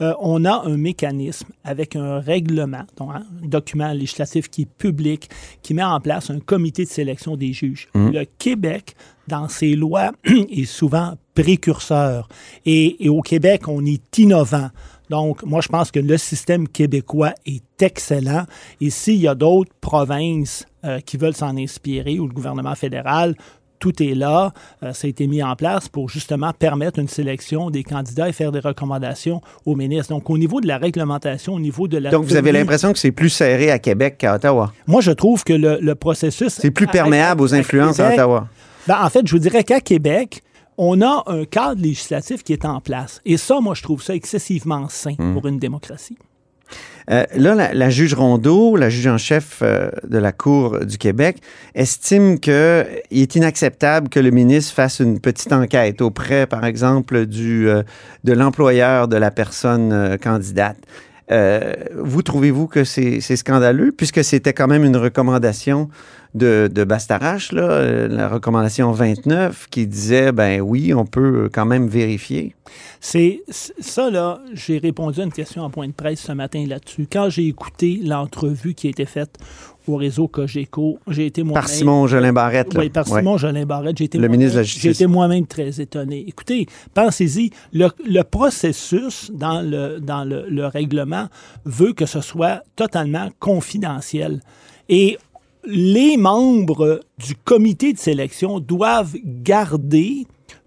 euh, 0.00 0.14
on 0.20 0.46
a 0.46 0.62
un 0.64 0.78
mécanisme 0.78 1.48
avec 1.64 1.96
un 1.96 2.18
règlement, 2.20 2.84
donc 2.96 3.10
hein, 3.14 3.24
un 3.44 3.46
document 3.46 3.92
législatif 3.92 4.48
qui 4.48 4.62
est 4.62 4.68
public, 4.78 5.28
qui 5.60 5.74
met 5.74 5.84
en 5.84 6.00
place 6.00 6.30
un 6.30 6.40
comité 6.40 6.84
de 6.84 6.88
sélection 6.88 7.36
des 7.36 7.52
juges. 7.52 7.88
Le 7.94 8.24
Québec, 8.38 8.94
dans 9.28 9.48
ses 9.48 9.74
lois, 9.76 10.12
est 10.24 10.64
souvent 10.64 11.12
précurseur. 11.34 12.28
Et, 12.66 13.04
et 13.04 13.08
au 13.08 13.20
Québec, 13.20 13.68
on 13.68 13.84
est 13.84 14.18
innovant. 14.18 14.68
Donc, 15.10 15.42
moi, 15.44 15.60
je 15.60 15.68
pense 15.68 15.90
que 15.90 16.00
le 16.00 16.16
système 16.16 16.66
québécois 16.68 17.32
est 17.44 17.82
excellent. 17.82 18.44
Et 18.80 18.90
s'il 18.90 19.16
y 19.20 19.28
a 19.28 19.34
d'autres 19.34 19.72
provinces 19.80 20.64
euh, 20.84 21.00
qui 21.00 21.16
veulent 21.16 21.34
s'en 21.36 21.56
inspirer 21.56 22.18
ou 22.18 22.26
le 22.26 22.32
gouvernement 22.32 22.74
fédéral, 22.74 23.34
tout 23.78 24.00
est 24.02 24.14
là. 24.14 24.52
Euh, 24.84 24.92
ça 24.92 25.06
a 25.06 25.10
été 25.10 25.26
mis 25.26 25.42
en 25.42 25.56
place 25.56 25.88
pour 25.88 26.08
justement 26.08 26.52
permettre 26.52 27.00
une 27.00 27.08
sélection 27.08 27.68
des 27.68 27.82
candidats 27.82 28.28
et 28.28 28.32
faire 28.32 28.52
des 28.52 28.60
recommandations 28.60 29.40
aux 29.66 29.74
ministres. 29.74 30.14
Donc, 30.14 30.30
au 30.30 30.38
niveau 30.38 30.60
de 30.60 30.68
la 30.68 30.78
réglementation, 30.78 31.54
au 31.54 31.60
niveau 31.60 31.88
de 31.88 31.98
la. 31.98 32.10
Donc, 32.10 32.24
vous 32.24 32.36
avez 32.36 32.52
l'impression 32.52 32.92
que 32.92 32.98
c'est 33.00 33.10
plus 33.10 33.28
serré 33.30 33.70
à 33.72 33.80
Québec 33.80 34.16
qu'à 34.18 34.36
Ottawa? 34.36 34.72
Moi, 34.86 35.00
je 35.00 35.10
trouve 35.10 35.42
que 35.42 35.52
le, 35.52 35.78
le 35.80 35.94
processus. 35.96 36.50
C'est 36.54 36.70
plus 36.70 36.86
à- 36.86 36.92
perméable 36.92 37.40
à- 37.40 37.44
aux 37.44 37.54
à 37.54 37.58
influences 37.58 37.98
à 37.98 38.04
Québec, 38.04 38.18
Ottawa. 38.20 38.48
ben, 38.86 38.98
en 39.02 39.10
fait, 39.10 39.26
je 39.26 39.32
vous 39.32 39.40
dirais 39.40 39.64
qu'à 39.64 39.80
Québec, 39.80 40.42
on 40.78 41.00
a 41.02 41.24
un 41.26 41.44
cadre 41.44 41.82
législatif 41.82 42.42
qui 42.42 42.52
est 42.52 42.64
en 42.64 42.80
place. 42.80 43.20
Et 43.24 43.36
ça, 43.36 43.60
moi, 43.60 43.74
je 43.74 43.82
trouve 43.82 44.02
ça 44.02 44.14
excessivement 44.14 44.88
sain 44.88 45.14
Hmm. 45.18 45.34
pour 45.34 45.46
une 45.46 45.58
démocratie. 45.58 46.16
Euh, 47.10 47.24
là, 47.34 47.54
la, 47.54 47.74
la 47.74 47.90
juge 47.90 48.14
Rondeau, 48.14 48.76
la 48.76 48.88
juge 48.88 49.06
en 49.08 49.18
chef 49.18 49.58
euh, 49.60 49.90
de 50.08 50.18
la 50.18 50.32
Cour 50.32 50.86
du 50.86 50.98
Québec, 50.98 51.38
estime 51.74 52.38
qu'il 52.38 52.52
est 53.10 53.34
inacceptable 53.34 54.08
que 54.08 54.20
le 54.20 54.30
ministre 54.30 54.72
fasse 54.72 55.00
une 55.00 55.20
petite 55.20 55.52
enquête 55.52 56.00
auprès, 56.00 56.46
par 56.46 56.64
exemple, 56.64 57.26
du, 57.26 57.68
euh, 57.68 57.82
de 58.24 58.32
l'employeur 58.32 59.08
de 59.08 59.16
la 59.16 59.30
personne 59.30 60.16
candidate. 60.22 60.78
Vous 61.96 62.20
trouvez-vous 62.20 62.66
que 62.66 62.84
c'est 62.84 63.20
scandaleux, 63.36 63.90
puisque 63.90 64.22
c'était 64.22 64.52
quand 64.52 64.66
même 64.66 64.84
une 64.84 64.98
recommandation 64.98 65.88
de, 66.34 66.70
de 66.72 66.84
Bastarache, 66.84 67.52
là, 67.52 67.62
euh, 67.62 68.08
la 68.08 68.28
recommandation 68.28 68.90
29, 68.92 69.66
qui 69.70 69.86
disait, 69.86 70.32
ben 70.32 70.60
oui, 70.60 70.94
on 70.94 71.04
peut 71.04 71.50
quand 71.52 71.66
même 71.66 71.88
vérifier. 71.88 72.54
C'est 73.00 73.42
ça, 73.48 74.10
là, 74.10 74.40
j'ai 74.54 74.78
répondu 74.78 75.20
à 75.20 75.24
une 75.24 75.32
question 75.32 75.62
en 75.62 75.70
point 75.70 75.88
de 75.88 75.92
presse 75.92 76.20
ce 76.20 76.32
matin 76.32 76.64
là-dessus. 76.66 77.06
Quand 77.12 77.28
j'ai 77.28 77.46
écouté 77.48 78.00
l'entrevue 78.02 78.72
qui 78.74 78.86
a 78.86 78.90
été 78.90 79.04
faite 79.04 79.36
au 79.86 79.96
réseau 79.96 80.28
Cogeco, 80.28 80.98
j'ai 81.08 81.26
été 81.26 81.42
moi-même... 81.42 81.60
Par 81.60 81.68
Simon 81.68 82.06
Jolin 82.06 82.32
Barrette. 82.32 82.72
là. 82.72 82.80
Oui, 82.80 82.88
par 82.88 83.10
Ouais. 83.10 83.18
Simon 83.20 83.36
Jolin 83.36 83.66
Barrette. 83.66 83.98
J'ai 83.98 84.04
été 84.04 84.16
Le 84.16 84.22
moi-même- 84.28 84.38
ministre 84.38 84.54
de 84.54 84.60
la 84.60 84.62
Justice. 84.64 84.82
J'ai 84.82 84.90
été 84.90 85.06
moi-même 85.06 85.46
très 85.46 85.80
étonné. 85.80 86.24
Écoutez, 86.26 86.66
pensez-y, 86.94 87.50
le, 87.74 87.88
le 88.08 88.22
processus 88.22 89.30
dans, 89.34 89.60
le, 89.60 89.98
dans 90.00 90.24
le, 90.24 90.46
le 90.48 90.66
règlement 90.66 91.26
veut 91.66 91.92
que 91.92 92.06
ce 92.06 92.20
soit 92.20 92.62
totalement 92.76 93.28
confidentiel. 93.40 94.40
Et 94.88 95.18
les 95.64 96.16
membres 96.16 97.00
du 97.18 97.34
comité 97.36 97.92
de 97.92 97.98
sélection 97.98 98.60
doivent 98.60 99.16
garder 99.24 100.26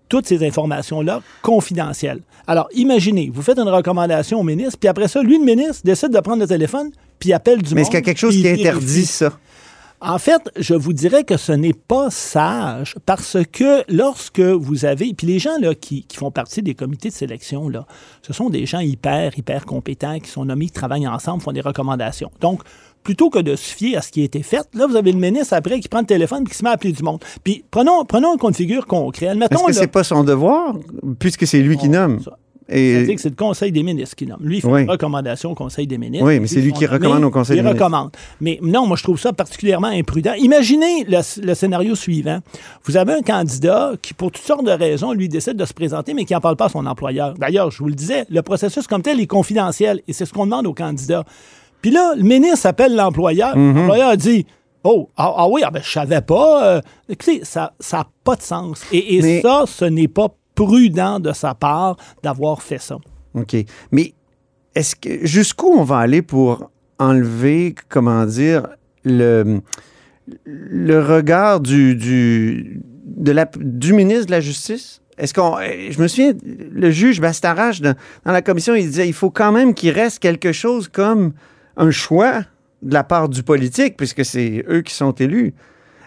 toutes 0.10 0.28
ces 0.28 0.46
informations-là 0.46 1.22
confidentielles. 1.42 2.22
Alors, 2.48 2.68
imaginez, 2.74 3.32
vous 3.34 3.42
faites 3.42 3.58
une 3.58 3.70
recommandation 3.70 4.40
au 4.40 4.44
ministre, 4.44 4.78
puis 4.80 4.88
après 4.88 5.08
ça, 5.08 5.22
lui, 5.24 5.40
le 5.40 5.46
ministre, 5.46 5.82
décide 5.84 6.12
de 6.12 6.20
prendre 6.20 6.42
le 6.42 6.48
téléphone, 6.48 6.92
puis 7.20 7.34
appelle 7.34 7.62
du 7.62 7.74
Mais 7.74 7.82
monde. 7.82 7.82
est-ce 7.82 7.90
qu'il 7.90 8.00
y 8.00 8.04
a 8.04 8.06
quelque 8.06 8.20
chose 8.20 8.36
qui 8.36 8.48
interdit 8.48 9.06
ça? 9.06 9.34
En 10.02 10.20
fait, 10.20 10.42
je 10.58 10.76
vous 10.76 10.94
dirais 10.94 11.24
que 11.24 11.38
ce 11.38 11.54
n'est 11.54 11.74
pas 11.74 12.12
sage 12.12 12.96
parce 13.06 13.38
que 13.52 13.84
lorsque 13.92 14.42
vous 14.42 14.86
avez, 14.86 15.14
puis 15.14 15.26
les 15.26 15.40
gens 15.40 15.58
là, 15.60 15.74
qui, 15.74 16.04
qui 16.04 16.18
font 16.18 16.32
partie 16.32 16.62
des 16.62 16.76
comités 16.76 17.10
de 17.10 17.14
sélection, 17.14 17.70
là, 17.70 17.88
ce 18.22 18.34
sont 18.34 18.50
des 18.50 18.66
gens 18.66 18.80
hyper, 18.80 19.36
hyper 19.40 19.66
compétents 19.66 20.20
qui 20.20 20.30
sont 20.30 20.46
nommés, 20.46 20.66
qui 20.66 20.74
travaillent 20.74 21.08
ensemble, 21.08 21.42
font 21.42 21.54
des 21.54 21.62
recommandations. 21.62 22.30
Donc, 22.42 22.62
plutôt 23.06 23.30
que 23.30 23.40
de 23.40 23.56
se 23.56 23.74
fier 23.74 23.96
à 23.96 24.02
ce 24.02 24.12
qui 24.12 24.22
a 24.22 24.26
été 24.26 24.44
fait, 24.44 24.68
là, 24.74 24.88
vous 24.88 24.98
avez 24.98 25.14
le 25.14 25.20
ministre 25.20 25.54
après 25.54 25.80
qui 25.80 25.88
prend 25.88 26.02
le 26.02 26.06
téléphone 26.06 26.44
et 26.46 26.50
qui 26.50 26.58
se 26.58 26.64
met 26.64 26.70
à 26.72 26.74
appeler 26.74 26.92
du 26.92 27.04
monde. 27.04 27.24
Puis 27.46 27.64
prenons, 27.72 28.04
prenons 28.04 28.34
un 28.34 28.50
de 28.52 28.56
figure 28.56 28.86
concret. 28.86 29.28
Est-ce 29.28 29.36
que 29.38 29.54
là- 29.68 29.74
c'est 29.74 29.88
pas 29.88 30.04
son 30.04 30.24
devoir, 30.26 30.76
puisque 31.20 31.48
c'est 31.48 31.62
lui 31.62 31.78
qui 31.78 31.88
nomme? 31.88 32.20
Ça. 32.22 32.38
Et- 32.68 32.94
C'est-à-dire 32.96 33.16
que 33.18 33.22
c'est 33.22 33.30
le 33.30 33.36
Conseil 33.36 33.72
des 33.72 33.84
ministres 33.84 34.16
qui 34.16 34.26
nomme. 34.26 34.40
Lui, 34.42 34.58
il 34.58 34.62
fait 34.62 34.68
Oui. 34.68 34.82
une 34.82 34.90
recommandation 34.90 35.52
au 35.52 35.54
Conseil 35.54 35.86
des 35.86 36.00
ministres. 36.00 36.26
Oui, 36.26 36.40
mais 36.40 36.48
c'est 36.48 36.62
lui 36.62 36.74
qui 36.74 36.88
recommande 36.88 37.24
au 37.24 37.30
Conseil 37.30 37.58
il 37.58 37.62
des 37.62 37.64
ministres. 37.70 37.86
recommande. 37.86 38.10
Mais 38.42 38.58
non, 38.64 38.88
moi, 38.88 38.98
je 38.98 39.04
trouve 39.04 39.20
ça 39.20 39.34
particulièrement 39.34 39.90
imprudent. 39.90 40.34
Imaginez 40.40 41.04
le, 41.04 41.20
le 41.46 41.54
scénario 41.54 41.94
suivant. 41.94 42.40
Vous 42.86 42.98
avez 42.98 43.14
un 43.14 43.22
candidat 43.22 43.92
qui, 44.02 44.16
pour 44.16 44.32
toutes 44.32 44.44
sortes 44.46 44.66
de 44.66 44.72
raisons, 44.72 45.14
lui 45.14 45.30
décide 45.30 45.58
de 45.58 45.66
se 45.66 45.74
présenter, 45.76 46.16
mais 46.16 46.26
qui 46.26 46.34
n'en 46.34 46.42
parle 46.42 46.56
pas 46.56 46.66
à 46.66 46.70
son 46.70 46.88
employeur. 46.88 47.36
D'ailleurs, 47.38 47.70
je 47.70 47.78
vous 47.78 47.88
le 47.88 47.94
disais, 47.94 48.26
le 48.30 48.42
processus 48.42 48.88
comme 48.88 49.04
tel 49.04 49.20
est 49.20 49.28
confidentiel 49.28 50.02
et 50.08 50.14
c'est 50.14 50.26
ce 50.26 50.34
qu'on 50.34 50.46
demande 50.46 50.66
au 50.66 50.74
candidat. 50.74 51.24
Puis 51.86 51.94
là, 51.94 52.16
le 52.18 52.24
ministre 52.24 52.66
appelle 52.66 52.96
l'employeur. 52.96 53.56
Mhm. 53.56 53.76
L'employeur 53.78 54.18
dit 54.18 54.48
Oh, 54.84 55.08
ah, 55.16 55.32
ah 55.38 55.48
oui, 55.48 55.62
ah 55.64 55.70
ben, 55.70 55.84
je 55.84 55.92
savais 55.92 56.22
pas. 56.22 56.78
Euh, 56.78 56.82
écoutez, 57.08 57.42
ça 57.44 57.74
n'a 57.94 58.08
pas 58.24 58.36
de 58.36 58.42
sens. 58.42 58.82
Et, 58.92 59.18
et 59.18 59.22
Mais- 59.22 59.42
ça, 59.44 59.66
ce 59.68 59.86
n'est 59.86 60.08
pas 60.08 60.30
prudent 60.56 61.20
de 61.20 61.32
sa 61.32 61.54
part 61.54 61.96
d'avoir 62.24 62.64
fait 62.64 62.80
ça. 62.82 62.98
OK. 63.36 63.56
Mais 63.92 64.16
est-ce 64.74 64.96
que 64.96 65.28
jusqu'où 65.28 65.68
on 65.78 65.84
va 65.84 66.00
aller 66.00 66.24
pour 66.24 66.72
enlever, 66.98 67.76
comment 67.88 68.26
dire, 68.26 68.66
le, 69.04 69.62
le 70.46 71.00
regard 71.04 71.60
du, 71.60 71.94
du, 71.96 72.82
de 73.06 73.32
la, 73.32 73.46
du 73.60 73.94
ministre 73.94 74.26
de 74.26 74.32
la 74.32 74.40
Justice? 74.40 75.04
Est-ce 75.20 75.36
qu'on. 75.36 75.56
euh, 75.60 75.92
Je 75.92 76.02
me 76.02 76.08
souviens, 76.08 76.34
le 76.44 76.90
juge 76.90 77.22
Bastarache, 77.22 77.80
dans, 77.80 77.94
dans 78.26 78.32
la 78.32 78.42
commission, 78.42 78.74
il 78.74 78.88
disait 78.88 79.08
il 79.08 79.14
faut 79.14 79.30
quand 79.30 79.52
même 79.52 79.76
qu'il 79.76 79.92
reste 79.92 80.18
quelque 80.18 80.52
chose 80.52 80.88
comme 80.88 81.34
un 81.78 81.92
choix 81.92 82.42
de 82.82 82.94
la 82.94 83.04
part 83.04 83.30
du 83.30 83.44
politique, 83.44 83.98
puisque 83.98 84.24
c'est 84.24 84.64
eux 84.70 84.82
qui 84.82 84.94
sont 84.94 85.12
élus. 85.12 85.54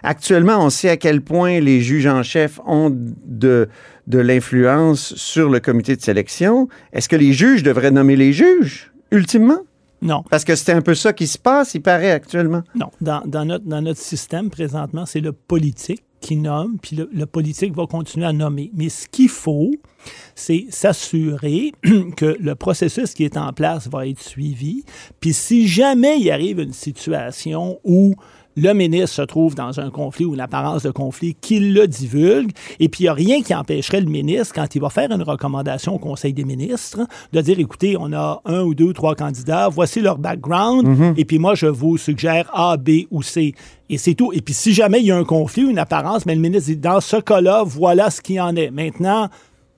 Actuellement, 0.01 0.63
on 0.63 0.69
sait 0.69 0.89
à 0.89 0.97
quel 0.97 1.21
point 1.21 1.59
les 1.59 1.81
juges 1.81 2.07
en 2.07 2.23
chef 2.23 2.59
ont 2.65 2.89
de, 2.93 3.67
de 4.07 4.19
l'influence 4.19 5.13
sur 5.15 5.49
le 5.49 5.59
comité 5.59 5.95
de 5.95 6.01
sélection. 6.01 6.69
Est-ce 6.93 7.09
que 7.09 7.17
les 7.17 7.33
juges 7.33 7.63
devraient 7.63 7.91
nommer 7.91 8.15
les 8.15 8.31
juges, 8.31 8.93
ultimement? 9.11 9.59
Non. 10.01 10.23
Parce 10.29 10.45
que 10.45 10.55
c'est 10.55 10.71
un 10.71 10.81
peu 10.81 10.95
ça 10.95 11.11
qui 11.11 11.27
se 11.27 11.37
passe, 11.37 11.73
il 11.73 11.81
paraît, 11.81 12.11
actuellement. 12.11 12.63
Non, 12.75 12.89
dans, 13.01 13.21
dans 13.25 13.43
notre, 13.43 13.65
dans 13.65 13.81
notre 13.81 13.99
système 13.99 14.49
présentement, 14.49 15.05
c'est 15.05 15.19
le 15.19 15.33
politique 15.33 16.03
qui 16.19 16.35
nomme, 16.35 16.77
puis 16.81 16.97
le, 16.97 17.25
politique 17.25 17.73
va 17.75 17.85
continuer 17.85 18.25
à 18.25 18.33
nommer. 18.33 18.71
Mais 18.73 18.89
ce 18.89 19.07
qu'il 19.07 19.29
faut, 19.29 19.71
c'est 20.35 20.65
s'assurer 20.69 21.71
que 22.17 22.37
le 22.39 22.55
processus 22.55 23.13
qui 23.13 23.23
est 23.23 23.37
en 23.37 23.53
place 23.53 23.87
va 23.89 24.07
être 24.07 24.21
suivi. 24.21 24.83
Puis 25.19 25.33
si 25.33 25.67
jamais 25.67 26.19
il 26.19 26.29
arrive 26.31 26.59
une 26.59 26.73
situation 26.73 27.79
où 27.83 28.15
le 28.55 28.73
ministre 28.73 29.15
se 29.15 29.21
trouve 29.21 29.55
dans 29.55 29.79
un 29.79 29.89
conflit 29.89 30.25
ou 30.25 30.33
une 30.33 30.41
apparence 30.41 30.83
de 30.83 30.91
conflit, 30.91 31.35
qu'il 31.39 31.73
le 31.73 31.87
divulgue. 31.87 32.51
Et 32.79 32.89
puis, 32.89 33.01
il 33.01 33.03
n'y 33.03 33.09
a 33.09 33.13
rien 33.13 33.41
qui 33.41 33.53
empêcherait 33.55 34.01
le 34.01 34.09
ministre, 34.09 34.53
quand 34.53 34.75
il 34.75 34.81
va 34.81 34.89
faire 34.89 35.11
une 35.11 35.23
recommandation 35.23 35.95
au 35.95 35.99
Conseil 35.99 36.33
des 36.33 36.43
ministres, 36.43 36.99
de 37.31 37.41
dire, 37.41 37.59
écoutez, 37.59 37.95
on 37.99 38.11
a 38.13 38.41
un 38.45 38.61
ou 38.61 38.75
deux 38.75 38.85
ou 38.85 38.93
trois 38.93 39.15
candidats, 39.15 39.69
voici 39.69 40.01
leur 40.01 40.17
background, 40.17 41.15
et 41.17 41.25
puis 41.25 41.39
moi, 41.39 41.55
je 41.55 41.67
vous 41.67 41.97
suggère 41.97 42.49
A, 42.53 42.77
B 42.77 43.05
ou 43.11 43.21
C. 43.21 43.53
Et 43.89 43.97
c'est 43.97 44.13
tout. 44.13 44.31
Et 44.33 44.41
puis, 44.41 44.53
si 44.53 44.73
jamais 44.73 44.99
il 44.99 45.07
y 45.07 45.11
a 45.11 45.17
un 45.17 45.23
conflit 45.23 45.65
ou 45.65 45.69
une 45.71 45.79
apparence, 45.79 46.25
mais 46.25 46.35
le 46.35 46.41
ministre 46.41 46.69
dit, 46.69 46.77
dans 46.77 47.01
ce 47.01 47.17
cas-là, 47.17 47.63
voilà 47.65 48.11
ce 48.11 48.21
qui 48.21 48.39
en 48.39 48.55
est. 48.55 48.69
Maintenant, 48.69 49.29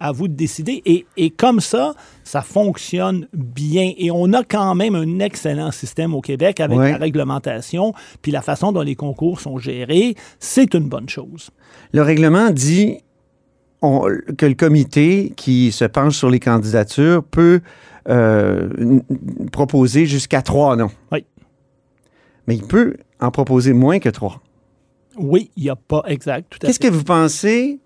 à 0.02 0.12
vous 0.12 0.28
de 0.28 0.34
décider. 0.34 0.82
Et, 0.86 1.06
et 1.16 1.30
comme 1.30 1.60
ça, 1.62 1.94
ça 2.24 2.42
fonctionne 2.42 3.28
bien. 3.34 3.94
Et 3.98 4.12
on 4.12 4.34
a 4.34 4.44
quand 4.44 4.76
même 4.76 4.96
un 4.96 5.20
excellent 5.20 5.72
système 5.72 6.14
au 6.14 6.22
Québec 6.22 6.60
avec 6.60 6.78
la 6.78 6.98
réglementation, 6.98 7.94
puis 8.22 8.32
la 8.32 8.42
façon 8.42 8.72
dont 8.72 8.82
les 8.82 8.96
concours 8.96 9.40
sont 9.40 9.58
gérés. 9.58 10.16
C'est 10.40 10.74
une 10.74 10.90
bonne 10.90 11.08
chose. 11.08 11.52
Le 11.94 12.02
règlement 12.02 12.50
dit 12.50 12.98
on- 13.82 14.08
que 14.38 14.46
le 14.46 14.56
comité 14.56 15.34
qui 15.38 15.72
se 15.72 15.86
penche 15.86 16.18
sur 16.18 16.30
les 16.30 16.40
candidatures 16.40 17.24
peut 17.24 17.62
euh, 18.10 19.00
proposer 19.52 20.06
jusqu'à 20.08 20.42
trois 20.42 20.76
noms. 20.76 20.92
Oui. 21.12 21.24
Mais 22.48 22.56
il 22.56 22.64
peut 22.64 22.96
en 23.20 23.30
proposer 23.30 23.74
moins 23.74 24.00
que 24.00 24.10
trois. 24.10 24.42
Oui, 25.18 25.52
il 25.56 25.64
n'y 25.64 25.70
a 25.70 25.76
pas 25.76 26.04
exact, 26.08 26.58
Qu'est-ce 26.60 26.80
que 26.80 26.88
vous 26.88 27.04
pensez 27.04 27.80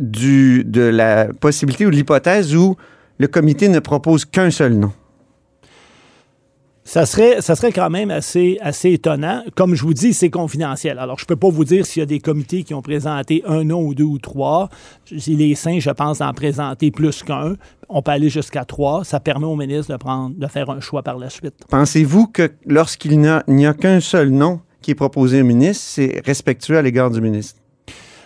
du, 0.00 0.64
de 0.64 0.82
la 0.82 1.28
possibilité 1.28 1.86
ou 1.86 1.90
de 1.90 1.96
l'hypothèse 1.96 2.56
où 2.56 2.76
le 3.18 3.28
comité 3.28 3.68
ne 3.68 3.78
propose 3.78 4.24
qu'un 4.24 4.50
seul 4.50 4.74
nom? 4.74 4.92
Ça 6.82 7.06
serait, 7.06 7.40
ça 7.40 7.54
serait 7.54 7.70
quand 7.70 7.90
même 7.90 8.10
assez, 8.10 8.58
assez 8.60 8.90
étonnant. 8.90 9.44
Comme 9.54 9.76
je 9.76 9.84
vous 9.84 9.94
dis, 9.94 10.12
c'est 10.12 10.30
confidentiel. 10.30 10.98
Alors, 10.98 11.18
je 11.18 11.24
ne 11.24 11.26
peux 11.26 11.36
pas 11.36 11.50
vous 11.50 11.64
dire 11.64 11.86
s'il 11.86 12.00
y 12.00 12.02
a 12.02 12.06
des 12.06 12.18
comités 12.18 12.64
qui 12.64 12.74
ont 12.74 12.82
présenté 12.82 13.44
un 13.46 13.62
nom 13.62 13.82
ou 13.82 13.94
deux 13.94 14.02
ou 14.02 14.18
trois. 14.18 14.70
Il 15.12 15.40
est 15.40 15.54
sain, 15.54 15.78
je 15.78 15.90
pense, 15.90 16.18
d'en 16.18 16.32
présenter 16.32 16.90
plus 16.90 17.22
qu'un. 17.22 17.54
On 17.88 18.02
peut 18.02 18.10
aller 18.10 18.28
jusqu'à 18.28 18.64
trois. 18.64 19.04
Ça 19.04 19.20
permet 19.20 19.46
au 19.46 19.54
ministre 19.54 19.92
de, 19.92 19.98
prendre, 19.98 20.34
de 20.34 20.46
faire 20.48 20.68
un 20.70 20.80
choix 20.80 21.04
par 21.04 21.16
la 21.18 21.30
suite. 21.30 21.54
Pensez-vous 21.68 22.26
que 22.26 22.50
lorsqu'il 22.66 23.20
n'y 23.20 23.28
a, 23.28 23.44
il 23.46 23.54
n'y 23.54 23.66
a 23.66 23.74
qu'un 23.74 24.00
seul 24.00 24.30
nom 24.30 24.60
qui 24.82 24.90
est 24.90 24.96
proposé 24.96 25.42
au 25.42 25.44
ministre, 25.44 25.84
c'est 25.86 26.20
respectueux 26.24 26.78
à 26.78 26.82
l'égard 26.82 27.10
du 27.10 27.20
ministre? 27.20 27.60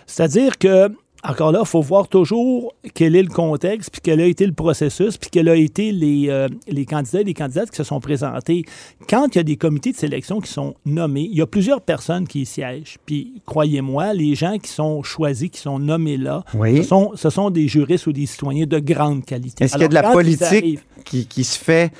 C'est-à-dire 0.07 0.57
que, 0.57 0.89
encore 1.29 1.51
là, 1.51 1.59
il 1.63 1.67
faut 1.67 1.81
voir 1.81 2.07
toujours 2.07 2.73
quel 2.93 3.15
est 3.15 3.23
le 3.23 3.29
contexte, 3.29 3.89
puis 3.91 4.01
quel 4.03 4.19
a 4.21 4.25
été 4.25 4.45
le 4.45 4.53
processus, 4.53 5.17
puis 5.17 5.29
quels 5.29 5.49
ont 5.49 5.53
été 5.53 5.91
les, 5.91 6.27
euh, 6.29 6.47
les 6.67 6.85
candidats 6.85 7.21
et 7.21 7.23
les 7.23 7.33
candidates 7.33 7.69
qui 7.71 7.77
se 7.77 7.83
sont 7.83 7.99
présentés. 7.99 8.63
Quand 9.09 9.27
il 9.33 9.37
y 9.37 9.39
a 9.39 9.43
des 9.43 9.55
comités 9.57 9.91
de 9.91 9.97
sélection 9.97 10.39
qui 10.41 10.51
sont 10.51 10.75
nommés, 10.85 11.27
il 11.31 11.37
y 11.37 11.41
a 11.41 11.47
plusieurs 11.47 11.81
personnes 11.81 12.27
qui 12.27 12.41
y 12.41 12.45
siègent. 12.45 12.97
Puis, 13.05 13.41
croyez-moi, 13.45 14.13
les 14.13 14.35
gens 14.35 14.57
qui 14.57 14.69
sont 14.69 15.03
choisis, 15.03 15.49
qui 15.49 15.59
sont 15.59 15.79
nommés 15.79 16.17
là, 16.17 16.43
Oui. 16.53 16.77
ce, 16.77 16.83
sont, 16.83 17.11
ce 17.15 17.29
sont 17.29 17.49
des 17.49 17.67
juristes 17.67 18.07
ou 18.07 18.13
des 18.13 18.25
citoyens 18.25 18.65
de 18.65 18.79
grande 18.79 19.25
qualité. 19.25 19.63
Est-ce 19.63 19.73
qu'il 19.73 19.81
y 19.81 19.85
a 19.85 19.89
de 19.89 19.93
la 19.93 20.11
politique 20.11 20.41
arrivent- 20.43 20.83
qui, 21.03 21.25
qui 21.27 21.43
se 21.43 21.57
fait, 21.57 21.91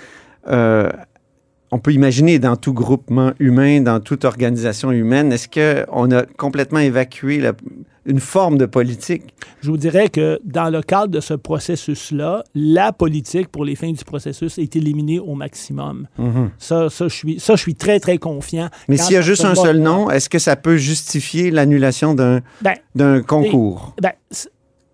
euh, 0.48 0.90
on 1.72 1.80
peut 1.80 1.92
imaginer 1.94 2.40
dans 2.40 2.56
tout 2.56 2.74
groupement 2.74 3.32
humain, 3.40 3.82
dans 3.82 4.00
toute 4.00 4.24
organisation 4.24 4.92
humaine, 4.92 5.34
est-ce 5.34 5.48
qu'on 5.50 6.12
a 6.12 6.24
complètement 6.24 6.80
évacué 6.80 7.40
la- 7.40 7.54
une 8.06 8.20
forme 8.20 8.58
de 8.58 8.66
politique? 8.66 9.24
Je 9.62 9.70
vous 9.70 9.78
dirais 9.78 10.10
que 10.10 10.40
dans 10.44 10.70
le 10.70 10.82
cadre 10.82 11.08
de 11.08 11.20
ce 11.20 11.34
processus-là, 11.34 12.44
la 12.54 12.92
politique 12.92 13.50
pour 13.50 13.66
les 13.66 13.76
fins 13.76 13.92
du 13.92 14.04
processus 14.04 14.58
est 14.58 14.76
éliminée 14.76 15.20
au 15.20 15.36
maximum. 15.36 16.08
ça, 16.58 16.90
ça, 16.90 17.08
je 17.08 17.14
suis, 17.14 17.40
ça, 17.40 17.56
je 17.56 17.62
suis 17.62 17.76
très, 17.76 18.00
très 18.00 18.18
confiant. 18.18 18.66
Mhm. 18.66 18.70
Mais 18.90 18.98
s'il 18.98 19.14
y 19.14 19.18
a 19.18 19.22
juste 19.22 19.46
un 19.46 19.56
seul 19.56 19.80
nom, 19.80 20.10
est-ce 20.10 20.30
que 20.30 20.40
ça 20.40 20.56
peut 20.56 20.78
justifier 20.78 21.52
l'annulation 21.52 22.14
d'un 22.14 22.42
Ben, 22.62 23.22
concours? 23.24 23.96
ben, 24.02 24.12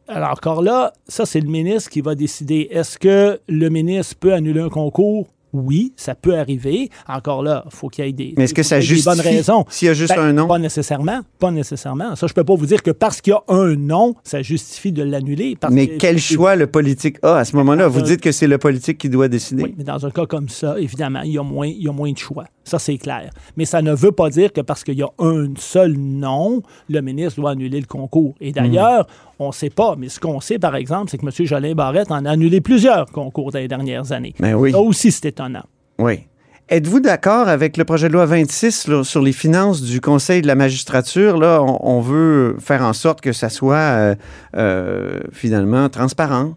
alors, 0.08 0.32
encore 0.32 0.62
là, 0.62 0.92
ça, 1.08 1.26
c'est 1.26 1.40
le 1.40 1.48
ministre 1.50 1.90
qui 1.90 2.02
va 2.02 2.16
décider. 2.16 2.68
Est-ce 2.70 3.00
que 3.00 3.40
le 3.48 3.70
ministre 3.70 4.16
peut 4.20 4.34
annuler 4.34 4.60
un 4.60 4.68
concours? 4.70 5.28
Oui, 5.54 5.94
ça 5.98 6.16
peut 6.16 6.38
arriver. 6.38 6.90
Encore 7.08 7.44
là, 7.44 7.64
il 7.66 7.72
faut 7.76 7.90
qu'il 7.90 8.06
y 8.06 8.10
ait 8.10 8.12
des, 8.14 8.34
Mais 8.38 8.46
est-ce 8.46 8.54
que 8.54 8.64
ça 8.64 8.80
faut 8.82 8.88
des 8.88 9.02
bonnes 9.04 9.16
justifie 9.16 9.36
raisons? 9.38 9.66
s'il 9.70 9.88
y 9.88 9.92
a 9.92 9.94
juste 9.94 10.14
Ben, 10.16 10.22
un 10.22 10.34
nom? 10.34 10.48
Pas 10.48 10.60
nécessairement. 10.60 11.22
Pas 11.40 11.52
nécessairement. 11.52 12.16
Ça, 12.16 12.28
je 12.28 12.34
peux 12.34 12.44
pas 12.44 12.56
vous 12.56 12.66
dire 12.66 12.82
que 12.84 12.92
parce 12.92 13.22
qu'il 13.22 13.32
y 13.32 13.36
a 13.36 13.44
un 13.48 13.76
nom, 13.76 14.16
ça 14.24 14.42
justifie 14.42 14.92
de 14.92 15.04
l'annuler. 15.04 15.58
Mais 15.70 15.88
que- 15.88 15.98
quel 15.98 16.20
choix 16.20 16.56
le 16.56 16.68
politique 16.68 17.18
a 17.24 17.36
à 17.38 17.46
ce 17.46 17.56
moment-là? 17.58 17.88
Vous 17.88 18.00
Euh, 18.00 18.04
dites 18.04 18.22
que 18.22 18.32
c'est 18.32 18.48
le 18.48 18.58
politique 18.58 18.98
qui 18.98 19.10
doit 19.10 19.28
décider. 19.28 19.64
Oui, 19.64 19.76
mais 19.78 19.84
dans 19.84 20.06
un 20.06 20.12
cas 20.12 20.26
comme 20.26 20.50
ça, 20.50 20.80
évidemment, 20.80 21.22
il 21.22 21.32
y 21.34 21.38
a 21.38 21.44
moins, 21.44 21.68
il 21.68 21.84
y 21.84 21.88
a 21.90 21.92
moins 21.92 22.12
de 22.12 22.18
choix. 22.18 22.46
Ça, 22.64 22.80
c'est 22.80 22.98
clair. 22.98 23.32
Mais 23.58 23.66
ça 23.66 23.82
ne 23.82 23.94
veut 23.94 24.12
pas 24.12 24.30
dire 24.30 24.54
que 24.54 24.62
parce 24.62 24.84
qu'il 24.84 24.98
y 24.98 25.04
a 25.04 25.10
un 25.20 25.48
seul 25.58 25.94
nom, 25.94 26.62
le 26.90 27.02
ministre 27.02 27.42
doit 27.42 27.52
annuler 27.52 27.80
le 27.80 27.88
concours. 27.88 28.36
Et 28.40 28.52
d'ailleurs, 28.52 29.08
on 29.40 29.48
ne 29.48 29.52
sait 29.52 29.70
pas, 29.70 29.96
mais 29.98 30.10
ce 30.10 30.20
qu'on 30.20 30.40
sait, 30.40 30.60
par 30.60 30.76
exemple, 30.76 31.10
c'est 31.10 31.18
que 31.18 31.26
M. 31.26 31.48
Jolin 31.48 31.74
Barrette 31.74 32.12
en 32.12 32.26
a 32.26 32.32
annulé 32.32 32.62
plusieurs 32.62 33.08
concours 33.08 33.52
dans 33.52 33.60
les 33.60 33.68
dernières 33.68 34.12
années. 34.12 34.36
Ben 34.40 34.54
oui. 34.54 34.72
Ça 34.72 34.80
aussi, 34.80 35.12
c'est 35.12 35.30
étonnant. 35.30 35.66
Oui. 35.98 36.22
Êtes-vous 36.70 37.02
d'accord 37.02 37.50
avec 37.50 37.76
le 37.76 37.84
projet 37.84 38.08
de 38.08 38.14
loi 38.14 38.26
26 38.26 38.88
là, 38.88 39.04
sur 39.04 39.22
les 39.22 39.34
finances 39.34 39.82
du 39.82 40.00
Conseil 40.00 40.42
de 40.42 40.48
la 40.48 40.56
magistrature? 40.56 41.38
Là, 41.38 41.62
on, 41.62 41.80
on 41.82 42.00
veut 42.00 42.56
faire 42.60 42.84
en 42.84 42.94
sorte 42.94 43.20
que 43.20 43.34
ça 43.34 43.50
soit 43.50 43.76
euh, 43.76 44.16
euh, 44.56 45.20
finalement 45.34 45.90
transparent. 45.90 46.54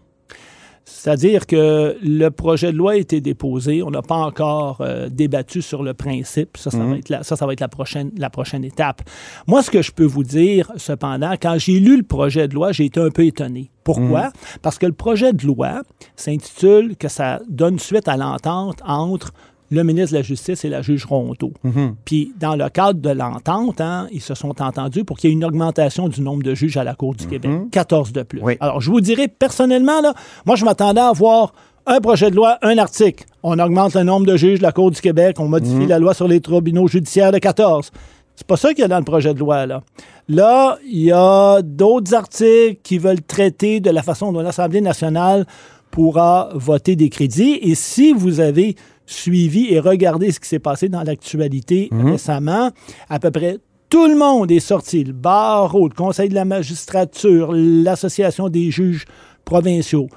C'est-à-dire 0.85 1.47
que 1.47 1.97
le 2.01 2.29
projet 2.29 2.71
de 2.71 2.77
loi 2.77 2.91
a 2.91 2.95
été 2.95 3.19
déposé. 3.19 3.81
On 3.81 3.89
n'a 3.89 4.03
pas 4.03 4.15
encore 4.15 4.77
euh, 4.81 5.09
débattu 5.09 5.63
sur 5.63 5.81
le 5.81 5.95
principe. 5.95 6.57
Ça, 6.57 6.69
ça, 6.69 6.77
va 6.77 6.97
être 6.97 7.09
la, 7.09 7.23
ça, 7.23 7.35
ça 7.35 7.47
va 7.47 7.53
être 7.53 7.59
la 7.59 7.67
prochaine, 7.67 8.11
la 8.17 8.29
prochaine 8.29 8.63
étape. 8.63 9.01
Moi, 9.47 9.63
ce 9.63 9.71
que 9.71 9.81
je 9.81 9.91
peux 9.91 10.05
vous 10.05 10.23
dire, 10.23 10.71
cependant, 10.77 11.33
quand 11.41 11.57
j'ai 11.57 11.79
lu 11.79 11.97
le 11.97 12.03
projet 12.03 12.47
de 12.47 12.53
loi, 12.53 12.71
j'ai 12.71 12.85
été 12.85 12.99
un 12.99 13.09
peu 13.09 13.25
étonné. 13.25 13.71
Pourquoi? 13.83 14.31
Parce 14.61 14.79
que 14.79 14.85
le 14.85 14.93
projet 14.93 15.33
de 15.33 15.45
loi 15.45 15.83
s'intitule 16.15 16.95
que 16.97 17.07
ça 17.07 17.39
donne 17.49 17.77
suite 17.77 18.07
à 18.07 18.17
l'entente 18.17 18.79
entre 18.85 19.31
le 19.71 19.83
ministre 19.83 20.11
de 20.11 20.17
la 20.17 20.21
Justice 20.23 20.63
et 20.65 20.69
la 20.69 20.81
juge 20.81 21.05
Rondeau. 21.05 21.51
Mhm. 21.63 21.95
Puis, 22.05 22.33
dans 22.39 22.55
le 22.55 22.69
cadre 22.69 22.99
de 22.99 23.09
l'entente, 23.09 23.81
hein, 23.81 24.07
ils 24.11 24.21
se 24.21 24.35
sont 24.35 24.61
entendus 24.61 25.03
pour 25.03 25.17
qu'il 25.17 25.29
y 25.29 25.33
ait 25.33 25.35
une 25.35 25.45
augmentation 25.45 26.07
du 26.07 26.21
nombre 26.21 26.43
de 26.43 26.53
juges 26.53 26.77
à 26.77 26.83
la 26.83 26.93
Cour 26.95 27.15
du 27.15 27.25
Québec. 27.27 27.51
14 27.71 28.11
de 28.13 28.23
plus. 28.23 28.39
Mhm. 28.39 28.45
Oui. 28.45 28.57
Alors, 28.59 28.79
je 28.81 28.91
vous 28.91 29.01
dirais, 29.01 29.27
personnellement, 29.27 30.01
là, 30.01 30.13
moi, 30.45 30.55
je 30.55 30.65
m'attendais 30.65 31.01
à 31.01 31.11
voir 31.11 31.53
un 31.87 31.99
projet 31.99 32.31
de 32.31 32.35
loi, 32.35 32.57
un 32.63 32.77
article. 32.77 33.25
On 33.43 33.59
augmente 33.59 33.93
le 33.95 34.03
nombre 34.03 34.25
de 34.25 34.35
juges 34.37 34.57
de 34.59 34.63
la 34.63 34.71
Cour 34.71 34.91
du 34.91 34.99
Québec, 35.01 35.37
on 35.39 35.47
modifie 35.47 35.75
Mhm. 35.75 35.87
la 35.89 35.99
loi 35.99 36.13
sur 36.13 36.27
les 36.27 36.41
tribunaux 36.41 36.87
judiciaires 36.87 37.31
de 37.31 37.37
14. 37.37 37.91
C'est 38.35 38.45
pas 38.47 38.57
ça 38.57 38.69
qu'il 38.73 38.81
y 38.81 38.83
a 38.83 38.87
dans 38.87 38.97
le 38.97 39.03
projet 39.05 39.33
de 39.33 39.39
loi, 39.39 39.65
là. 39.65 39.81
Là, 40.27 40.77
il 40.85 41.03
y 41.03 41.11
a 41.11 41.61
d'autres 41.61 42.13
articles 42.15 42.79
qui 42.83 42.97
veulent 42.97 43.21
traiter 43.21 43.79
de 43.79 43.89
la 43.91 44.01
façon 44.03 44.33
dont 44.33 44.41
l'Assemblée 44.41 44.81
nationale 44.81 45.45
pourra 45.91 46.49
voter 46.55 46.95
des 46.95 47.09
crédits. 47.09 47.59
Et 47.61 47.75
si 47.75 48.11
vous 48.13 48.39
avez 48.39 48.75
suivi 49.05 49.73
et 49.73 49.79
regardé 49.79 50.31
ce 50.31 50.39
qui 50.39 50.47
s'est 50.49 50.59
passé 50.59 50.89
dans 50.89 51.03
l'actualité 51.03 51.89
récemment, 51.91 52.71
à 53.09 53.19
peu 53.19 53.31
près 53.31 53.57
tout 53.89 54.07
le 54.07 54.15
monde 54.17 54.51
est 54.51 54.59
sorti. 54.59 55.03
Le 55.03 55.13
barreau, 55.13 55.87
le 55.87 55.93
Conseil 55.93 56.27
de 56.29 56.33
la 56.33 56.43
magistrature, 56.45 57.51
l'Association 57.53 58.49
des 58.49 58.71
juges 58.71 59.05
provinciaux. 59.45 60.07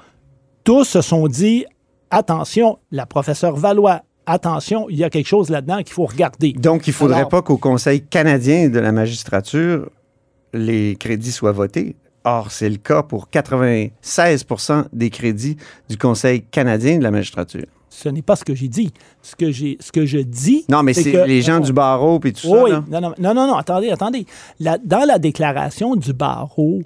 Tous 0.63 0.83
se 0.83 1.01
sont 1.01 1.27
dit, 1.27 1.65
attention, 2.09 2.79
la 2.91 3.05
professeure 3.05 3.55
Valois, 3.55 4.01
attention, 4.25 4.89
il 4.89 4.97
y 4.97 5.03
a 5.03 5.09
quelque 5.09 5.27
chose 5.27 5.49
là-dedans 5.49 5.77
qu'il 5.77 5.93
faut 5.93 6.05
regarder. 6.05 6.53
Donc, 6.53 6.87
il 6.87 6.89
ne 6.89 6.95
faudrait 6.95 7.17
Alors- 7.19 7.29
pas 7.29 7.41
qu'au 7.43 7.57
Conseil 7.57 8.01
canadien 8.01 8.69
de 8.69 8.79
la 8.79 8.91
magistrature, 8.91 9.89
les 10.53 10.95
crédits 10.95 11.31
soient 11.31 11.51
votés. 11.51 11.95
Or, 12.25 12.51
c'est 12.51 12.69
le 12.69 12.77
cas 12.77 13.01
pour 13.03 13.29
96% 13.29 14.85
des 14.91 15.09
crédits 15.09 15.57
du 15.89 15.97
Conseil 15.97 16.41
canadien 16.41 16.97
de 16.97 17.03
la 17.03 17.11
magistrature. 17.11 17.65
Ce 17.89 18.07
n'est 18.09 18.21
pas 18.21 18.35
ce 18.35 18.45
que 18.45 18.53
j'ai 18.55 18.67
dit. 18.67 18.91
Ce 19.21 19.35
que, 19.35 19.51
j'ai, 19.51 19.77
ce 19.79 19.91
que 19.91 20.05
je 20.05 20.19
dis. 20.19 20.65
Non, 20.69 20.83
mais 20.83 20.93
c'est 20.93 21.11
que- 21.11 21.25
les 21.27 21.41
gens 21.41 21.59
du 21.59 21.73
barreau 21.73 22.19
et 22.23 22.31
tout 22.33 22.47
Oui, 22.47 22.71
ça. 22.71 22.83
là. 22.89 23.01
non, 23.01 23.13
non, 23.19 23.33
non, 23.47 23.55
attendez, 23.55 23.89
attendez. 23.89 24.25
La- 24.59 24.77
dans 24.77 25.05
la 25.07 25.17
déclaration 25.19 25.95
du 25.95 26.13
barreau, 26.13 26.81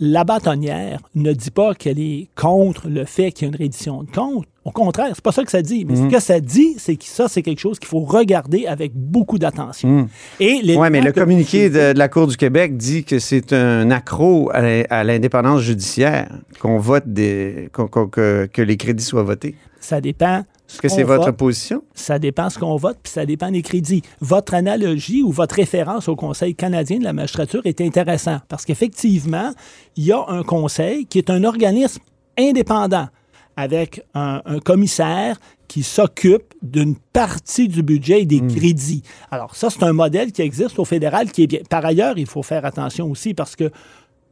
la 0.00 0.24
bâtonnière 0.24 0.98
ne 1.14 1.32
dit 1.32 1.52
pas 1.52 1.74
qu'elle 1.74 2.00
est 2.00 2.26
contre 2.34 2.88
le 2.88 3.04
fait 3.04 3.30
qu'il 3.30 3.46
y 3.46 3.50
ait 3.50 3.54
une 3.54 3.62
reddition 3.62 4.02
de 4.02 4.10
compte. 4.10 4.46
Au 4.64 4.70
contraire, 4.72 5.10
c'est 5.14 5.22
pas 5.22 5.30
ça 5.32 5.44
que 5.44 5.50
ça 5.50 5.62
dit. 5.62 5.84
Mais 5.84 5.94
ce 5.96 6.02
que 6.08 6.20
ça 6.20 6.40
dit, 6.40 6.74
c'est 6.78 6.96
que 6.96 7.04
ça, 7.04 7.28
c'est 7.28 7.42
quelque 7.42 7.58
chose 7.60 7.78
qu'il 7.78 7.88
faut 7.88 8.00
regarder 8.00 8.66
avec 8.66 8.92
beaucoup 8.94 9.38
d'attention. 9.38 10.08
Et 10.40 10.60
les 10.62 10.76
Oui, 10.76 10.88
mais 10.90 11.00
le 11.00 11.12
communiqué 11.12 11.68
de, 11.70 11.92
de 11.92 11.98
la 11.98 12.08
Cour 12.08 12.26
du 12.26 12.36
Québec 12.36 12.76
dit 12.76 13.04
que 13.04 13.18
c'est 13.20 13.52
un 13.52 13.90
accro 13.92 14.50
à 14.52 14.60
l'in- 14.60 14.82
à 14.90 15.04
l'indépendance 15.04 15.60
judiciaire 15.60 16.28
qu'on 16.60 16.78
vote 16.78 17.04
des, 17.06 17.68
qu'on- 17.72 17.86
qu'on- 17.88 18.08
que, 18.08 18.48
que 18.52 18.62
les 18.62 18.76
crédits 18.76 19.04
soient 19.04 19.22
votés. 19.24 19.54
Ça 19.82 20.00
dépend. 20.00 20.44
Est-ce 20.68 20.80
que 20.80 20.88
c'est 20.88 21.02
votre 21.02 21.26
vote. 21.26 21.36
position? 21.36 21.82
Ça 21.92 22.18
dépend 22.18 22.48
ce 22.48 22.58
qu'on 22.58 22.76
vote, 22.76 22.98
puis 23.02 23.12
ça 23.12 23.26
dépend 23.26 23.50
des 23.50 23.62
crédits. 23.62 24.02
Votre 24.20 24.54
analogie 24.54 25.22
ou 25.22 25.30
votre 25.30 25.56
référence 25.56 26.08
au 26.08 26.16
Conseil 26.16 26.54
canadien 26.54 26.98
de 26.98 27.04
la 27.04 27.12
magistrature 27.12 27.62
est 27.64 27.80
intéressant 27.80 28.38
parce 28.48 28.64
qu'effectivement, 28.64 29.52
il 29.96 30.04
y 30.04 30.12
a 30.12 30.24
un 30.28 30.42
conseil 30.44 31.06
qui 31.06 31.18
est 31.18 31.30
un 31.30 31.44
organisme 31.44 32.00
indépendant 32.38 33.08
avec 33.56 34.02
un, 34.14 34.40
un 34.46 34.60
commissaire 34.60 35.38
qui 35.68 35.82
s'occupe 35.82 36.54
d'une 36.62 36.96
partie 36.96 37.66
du 37.66 37.82
budget 37.82 38.22
et 38.22 38.26
des 38.26 38.40
crédits. 38.40 39.02
Alors 39.30 39.56
ça, 39.56 39.68
c'est 39.68 39.82
un 39.82 39.92
modèle 39.92 40.30
qui 40.30 40.42
existe 40.42 40.78
au 40.78 40.84
fédéral 40.84 41.32
qui 41.32 41.42
est 41.42 41.46
bien. 41.46 41.60
Par 41.68 41.84
ailleurs, 41.84 42.18
il 42.18 42.26
faut 42.26 42.42
faire 42.42 42.64
attention 42.64 43.10
aussi 43.10 43.34
parce 43.34 43.56
que 43.56 43.70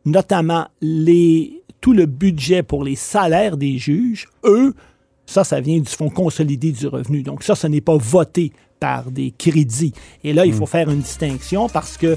notamment 0.05 0.69
les, 0.81 1.63
tout 1.81 1.93
le 1.93 2.07
budget 2.07 2.63
pour 2.63 2.85
les 2.85 2.95
salaires 2.95 3.57
des 3.57 3.79
juges, 3.79 4.29
eux, 4.45 4.75
ça, 5.31 5.45
ça 5.45 5.61
vient 5.61 5.79
du 5.79 5.89
Fonds 5.89 6.11
consolidé 6.11 6.73
du 6.73 6.89
revenu. 6.89 7.23
Donc 7.23 7.45
ça, 7.45 7.55
ce 7.55 7.69
n'est 7.69 7.81
pas 7.81 7.97
voté 7.97 8.53
par 8.81 9.11
des 9.11 9.33
crédits. 9.37 9.93
Et 10.25 10.33
là, 10.33 10.45
il 10.45 10.53
faut 10.53 10.67
faire 10.67 10.91
une 10.91 11.01
distinction 11.01 11.69
parce 11.69 11.97
que 11.97 12.17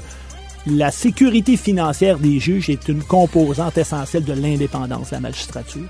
la 0.66 0.90
sécurité 0.90 1.56
financière 1.56 2.18
des 2.18 2.40
juges 2.40 2.70
est 2.70 2.88
une 2.88 3.02
composante 3.02 3.78
essentielle 3.78 4.24
de 4.24 4.32
l'indépendance 4.32 5.10
de 5.10 5.14
la 5.14 5.20
magistrature. 5.20 5.82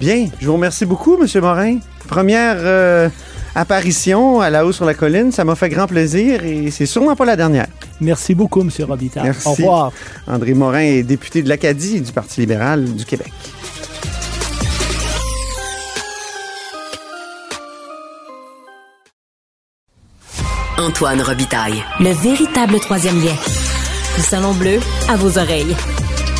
Bien, 0.00 0.28
je 0.40 0.46
vous 0.46 0.54
remercie 0.54 0.86
beaucoup, 0.86 1.18
M. 1.20 1.26
Morin. 1.42 1.78
Première 2.08 2.56
euh, 2.58 3.08
apparition 3.54 4.40
à 4.40 4.48
la 4.48 4.64
haut 4.64 4.72
sur 4.72 4.86
la 4.86 4.94
colline, 4.94 5.30
ça 5.30 5.44
m'a 5.44 5.54
fait 5.56 5.68
grand 5.68 5.86
plaisir 5.86 6.44
et 6.44 6.70
c'est 6.70 6.86
sûrement 6.86 7.16
pas 7.16 7.26
la 7.26 7.36
dernière. 7.36 7.68
Merci 8.00 8.34
beaucoup, 8.34 8.62
M. 8.62 8.70
Robitaille. 8.88 9.24
Merci. 9.24 9.46
Au 9.46 9.52
revoir. 9.52 9.92
André 10.26 10.54
Morin 10.54 10.80
est 10.80 11.02
député 11.02 11.42
de 11.42 11.48
l'Acadie 11.48 12.00
du 12.00 12.12
Parti 12.12 12.40
libéral 12.40 12.84
du 12.84 13.04
Québec. 13.04 13.32
Antoine 20.78 21.20
Robitaille. 21.20 21.84
Le 22.00 22.10
véritable 22.10 22.80
troisième 22.80 23.22
lien. 23.22 23.34
Le 24.16 24.22
Salon 24.22 24.52
Bleu 24.54 24.78
à 25.08 25.16
vos 25.16 25.38
oreilles. 25.38 25.76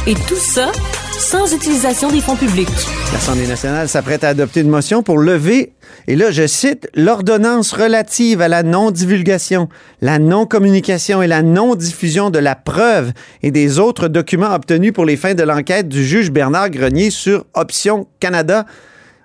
Et 0.06 0.14
tout 0.14 0.36
ça 0.36 0.72
sans 1.18 1.54
utilisation 1.54 2.10
des 2.10 2.20
fonds 2.20 2.36
publics. 2.36 2.68
L'Assemblée 3.12 3.46
nationale 3.46 3.88
s'apprête 3.88 4.24
à 4.24 4.28
adopter 4.28 4.60
une 4.60 4.70
motion 4.70 5.02
pour 5.02 5.18
lever, 5.18 5.72
et 6.08 6.16
là 6.16 6.30
je 6.30 6.46
cite, 6.46 6.88
l'ordonnance 6.94 7.72
relative 7.72 8.40
à 8.40 8.48
la 8.48 8.62
non-divulgation, 8.62 9.68
la 10.00 10.18
non-communication 10.18 11.22
et 11.22 11.26
la 11.26 11.42
non-diffusion 11.42 12.30
de 12.30 12.38
la 12.38 12.56
preuve 12.56 13.12
et 13.42 13.50
des 13.50 13.78
autres 13.78 14.08
documents 14.08 14.52
obtenus 14.52 14.92
pour 14.92 15.04
les 15.04 15.16
fins 15.16 15.34
de 15.34 15.42
l'enquête 15.42 15.88
du 15.88 16.04
juge 16.04 16.30
Bernard 16.30 16.70
Grenier 16.70 17.10
sur 17.10 17.44
Option 17.54 18.08
Canada. 18.18 18.66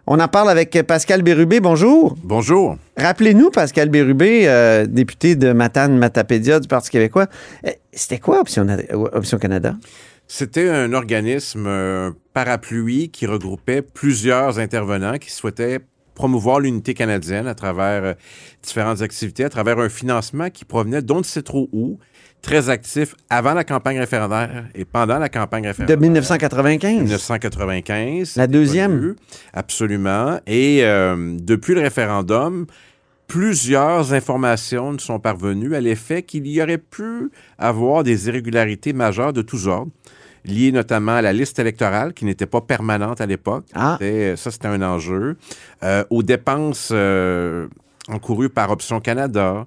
On 0.09 0.21
en 0.21 0.29
parle 0.29 0.49
avec 0.49 0.71
Pascal 0.87 1.21
Bérubé. 1.21 1.59
Bonjour. 1.59 2.15
Bonjour. 2.23 2.77
Rappelez-nous, 2.95 3.49
Pascal 3.49 3.89
Bérubé, 3.89 4.47
euh, 4.47 4.85
député 4.85 5.35
de 5.35 5.51
Matane 5.51 5.97
Matapédia 5.97 6.61
du 6.61 6.67
Parti 6.69 6.89
québécois, 6.91 7.27
euh, 7.65 7.71
c'était 7.91 8.17
quoi 8.17 8.39
Option, 8.39 8.65
Option 9.11 9.37
Canada? 9.37 9.75
C'était 10.25 10.69
un 10.69 10.93
organisme 10.93 11.65
euh, 11.67 12.11
parapluie 12.33 13.09
qui 13.09 13.25
regroupait 13.25 13.81
plusieurs 13.81 14.59
intervenants 14.59 15.17
qui 15.17 15.29
souhaitaient 15.29 15.79
promouvoir 16.17 16.59
l'unité 16.61 16.93
canadienne 16.95 17.45
à 17.45 17.53
travers 17.53 18.03
euh, 18.03 18.13
différentes 18.63 19.01
activités, 19.01 19.43
à 19.43 19.49
travers 19.49 19.77
un 19.77 19.89
financement 19.89 20.49
qui 20.49 20.65
provenait 20.65 21.01
d'on 21.01 21.19
ne 21.19 21.23
sait 21.23 21.43
trop 21.43 21.69
où, 21.71 21.99
très 22.41 22.69
actif 22.69 23.15
avant 23.29 23.53
la 23.53 23.63
campagne 23.63 23.99
référendaire 23.99 24.65
et 24.75 24.85
pendant 24.85 25.19
la 25.19 25.29
campagne 25.29 25.63
De 25.63 25.67
référendaire. 25.67 25.99
1995. 25.99 27.01
1995. 27.01 28.35
La 28.35 28.47
deuxième? 28.47 28.99
connu, 28.99 29.15
absolument. 29.53 30.39
Et 30.47 30.83
euh, 30.83 31.35
depuis 31.39 31.73
le 31.73 31.81
référendum, 31.81 32.65
plusieurs 33.27 34.13
informations 34.13 34.93
nous 34.93 34.99
sont 34.99 35.19
parvenues 35.19 35.75
à 35.75 35.81
l'effet 35.81 36.23
qu'il 36.23 36.47
y 36.47 36.61
aurait 36.61 36.77
pu 36.77 37.29
avoir 37.57 38.03
des 38.03 38.27
irrégularités 38.27 38.93
majeures 38.93 39.33
de 39.33 39.41
tous 39.41 39.67
ordres, 39.67 39.91
liées 40.45 40.71
notamment 40.71 41.13
à 41.13 41.21
la 41.21 41.33
liste 41.33 41.59
électorale 41.59 42.13
qui 42.13 42.25
n'était 42.25 42.45
pas 42.45 42.61
permanente 42.61 43.19
à 43.19 43.25
l'époque. 43.25 43.65
Ah. 43.73 43.97
Ça, 44.35 44.51
c'était 44.51 44.67
un 44.67 44.81
enjeu. 44.81 45.35
Euh, 45.83 46.03
aux 46.09 46.23
dépenses 46.23 46.89
euh, 46.93 47.67
encourues 48.07 48.49
par 48.49 48.71
Option 48.71 49.01
Canada, 49.01 49.65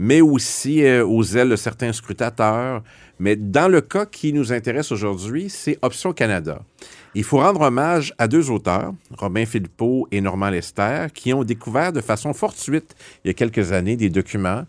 mais 0.00 0.22
aussi 0.22 0.82
euh, 0.82 1.06
aux 1.06 1.22
ailes 1.36 1.50
de 1.50 1.56
certains 1.56 1.92
scrutateurs. 1.92 2.82
Mais 3.18 3.36
dans 3.36 3.68
le 3.68 3.82
cas 3.82 4.06
qui 4.06 4.32
nous 4.32 4.50
intéresse 4.50 4.90
aujourd'hui, 4.92 5.50
c'est 5.50 5.78
Option 5.82 6.14
Canada. 6.14 6.62
Il 7.14 7.22
faut 7.22 7.36
rendre 7.36 7.60
hommage 7.60 8.14
à 8.16 8.26
deux 8.26 8.50
auteurs, 8.50 8.94
Robin 9.18 9.44
Philippot 9.44 10.08
et 10.10 10.22
Normand 10.22 10.48
Lester, 10.48 11.08
qui 11.12 11.34
ont 11.34 11.44
découvert 11.44 11.92
de 11.92 12.00
façon 12.00 12.32
fortuite, 12.32 12.96
il 13.24 13.28
y 13.28 13.30
a 13.30 13.34
quelques 13.34 13.72
années, 13.72 13.96
des 13.96 14.08
documents 14.08 14.64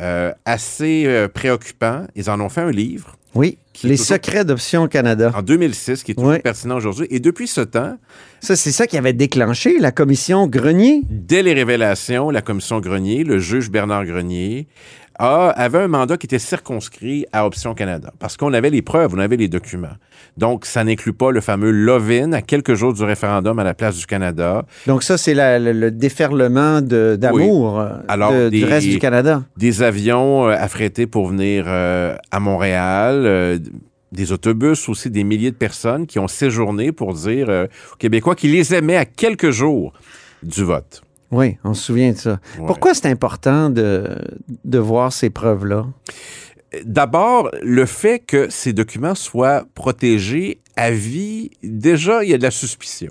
euh, 0.00 0.32
assez 0.46 1.04
euh, 1.04 1.28
préoccupants. 1.28 2.06
Ils 2.16 2.30
en 2.30 2.40
ont 2.40 2.48
fait 2.48 2.62
un 2.62 2.70
livre 2.70 3.18
Oui, 3.34 3.58
Qui 3.80 3.88
les 3.88 3.96
toujours- 3.96 4.06
secrets 4.16 4.44
d'Option 4.44 4.88
Canada. 4.88 5.32
en 5.34 5.42
2006, 5.42 6.02
qui 6.02 6.12
est 6.12 6.14
toujours 6.14 6.30
Oui. 6.32 6.38
pertinent 6.40 6.76
aujourd'hui. 6.76 7.06
Et 7.10 7.18
depuis 7.18 7.46
ce 7.48 7.62
temps, 7.62 7.96
Ça, 8.40 8.54
c'est 8.56 8.72
ça 8.72 8.86
qui 8.86 8.96
avait 8.98 9.12
déclenché 9.14 9.78
la 9.78 9.90
commission 9.92 10.46
Grenier. 10.46 11.02
dès 11.08 11.42
les 11.42 11.52
révélations, 11.54 12.30
la 12.30 12.42
commission 12.42 12.80
Grenier, 12.80 13.24
le 13.24 13.38
juge 13.38 13.70
Bernard 13.70 14.04
Grenier, 14.04 14.66
a- 15.20 15.50
avait 15.50 15.78
un 15.78 15.88
mandat 15.88 16.16
qui 16.16 16.26
était 16.26 16.38
circonscrit 16.38 17.26
à 17.32 17.46
Option 17.46 17.74
Canada. 17.74 18.12
Parce 18.18 18.36
qu'on 18.36 18.52
avait 18.52 18.70
les 18.70 18.82
preuves, 18.82 19.12
on 19.14 19.18
avait 19.18 19.36
les 19.36 19.48
documents. 19.48 19.96
Donc, 20.36 20.64
ça 20.64 20.82
n'inclut 20.84 21.12
pas 21.12 21.30
le 21.30 21.40
fameux 21.40 21.70
Lovin 21.70 22.32
à 22.32 22.40
quelques 22.42 22.74
jours 22.74 22.92
du 22.94 23.02
référendum 23.04 23.58
à 23.58 23.64
la 23.64 23.74
place 23.74 23.96
du 23.96 24.06
Canada. 24.06 24.64
Donc 24.86 25.02
ça, 25.02 25.18
c'est 25.18 25.34
le, 25.34 25.72
le 25.72 25.90
déferlement 25.90 26.80
d'amour 26.80 27.84
du 28.50 28.64
reste 28.64 28.86
du 28.88 28.98
Canada. 28.98 29.42
Des 29.56 29.82
avions 29.82 30.48
euh, 30.48 30.54
affrétés 30.58 31.06
pour 31.06 31.26
venir 31.28 31.64
euh, 31.66 32.16
à 32.30 32.40
Montréal, 32.40 33.22
euh, 33.26 33.58
des 34.12 34.32
autobus 34.32 34.88
aussi, 34.88 35.10
des 35.10 35.24
milliers 35.24 35.50
de 35.50 35.56
personnes 35.56 36.06
qui 36.06 36.18
ont 36.18 36.28
séjourné 36.28 36.92
pour 36.92 37.14
dire 37.14 37.48
aux 37.92 37.96
Québécois 37.96 38.34
qu'ils 38.34 38.52
les 38.52 38.74
aimaient 38.74 38.96
à 38.96 39.04
quelques 39.04 39.50
jours 39.50 39.92
du 40.42 40.64
vote. 40.64 41.02
Oui, 41.30 41.56
on 41.64 41.74
se 41.74 41.84
souvient 41.84 42.12
de 42.12 42.16
ça. 42.16 42.40
Ouais. 42.58 42.66
Pourquoi 42.66 42.94
c'est 42.94 43.06
important 43.08 43.70
de, 43.70 44.16
de 44.64 44.78
voir 44.78 45.12
ces 45.12 45.30
preuves-là? 45.30 45.86
D'abord, 46.84 47.50
le 47.62 47.84
fait 47.86 48.20
que 48.20 48.48
ces 48.48 48.72
documents 48.72 49.14
soient 49.14 49.64
protégés 49.74 50.60
à 50.76 50.90
vie, 50.90 51.50
déjà, 51.62 52.22
il 52.24 52.30
y 52.30 52.34
a 52.34 52.38
de 52.38 52.42
la 52.42 52.50
suspicion. 52.50 53.10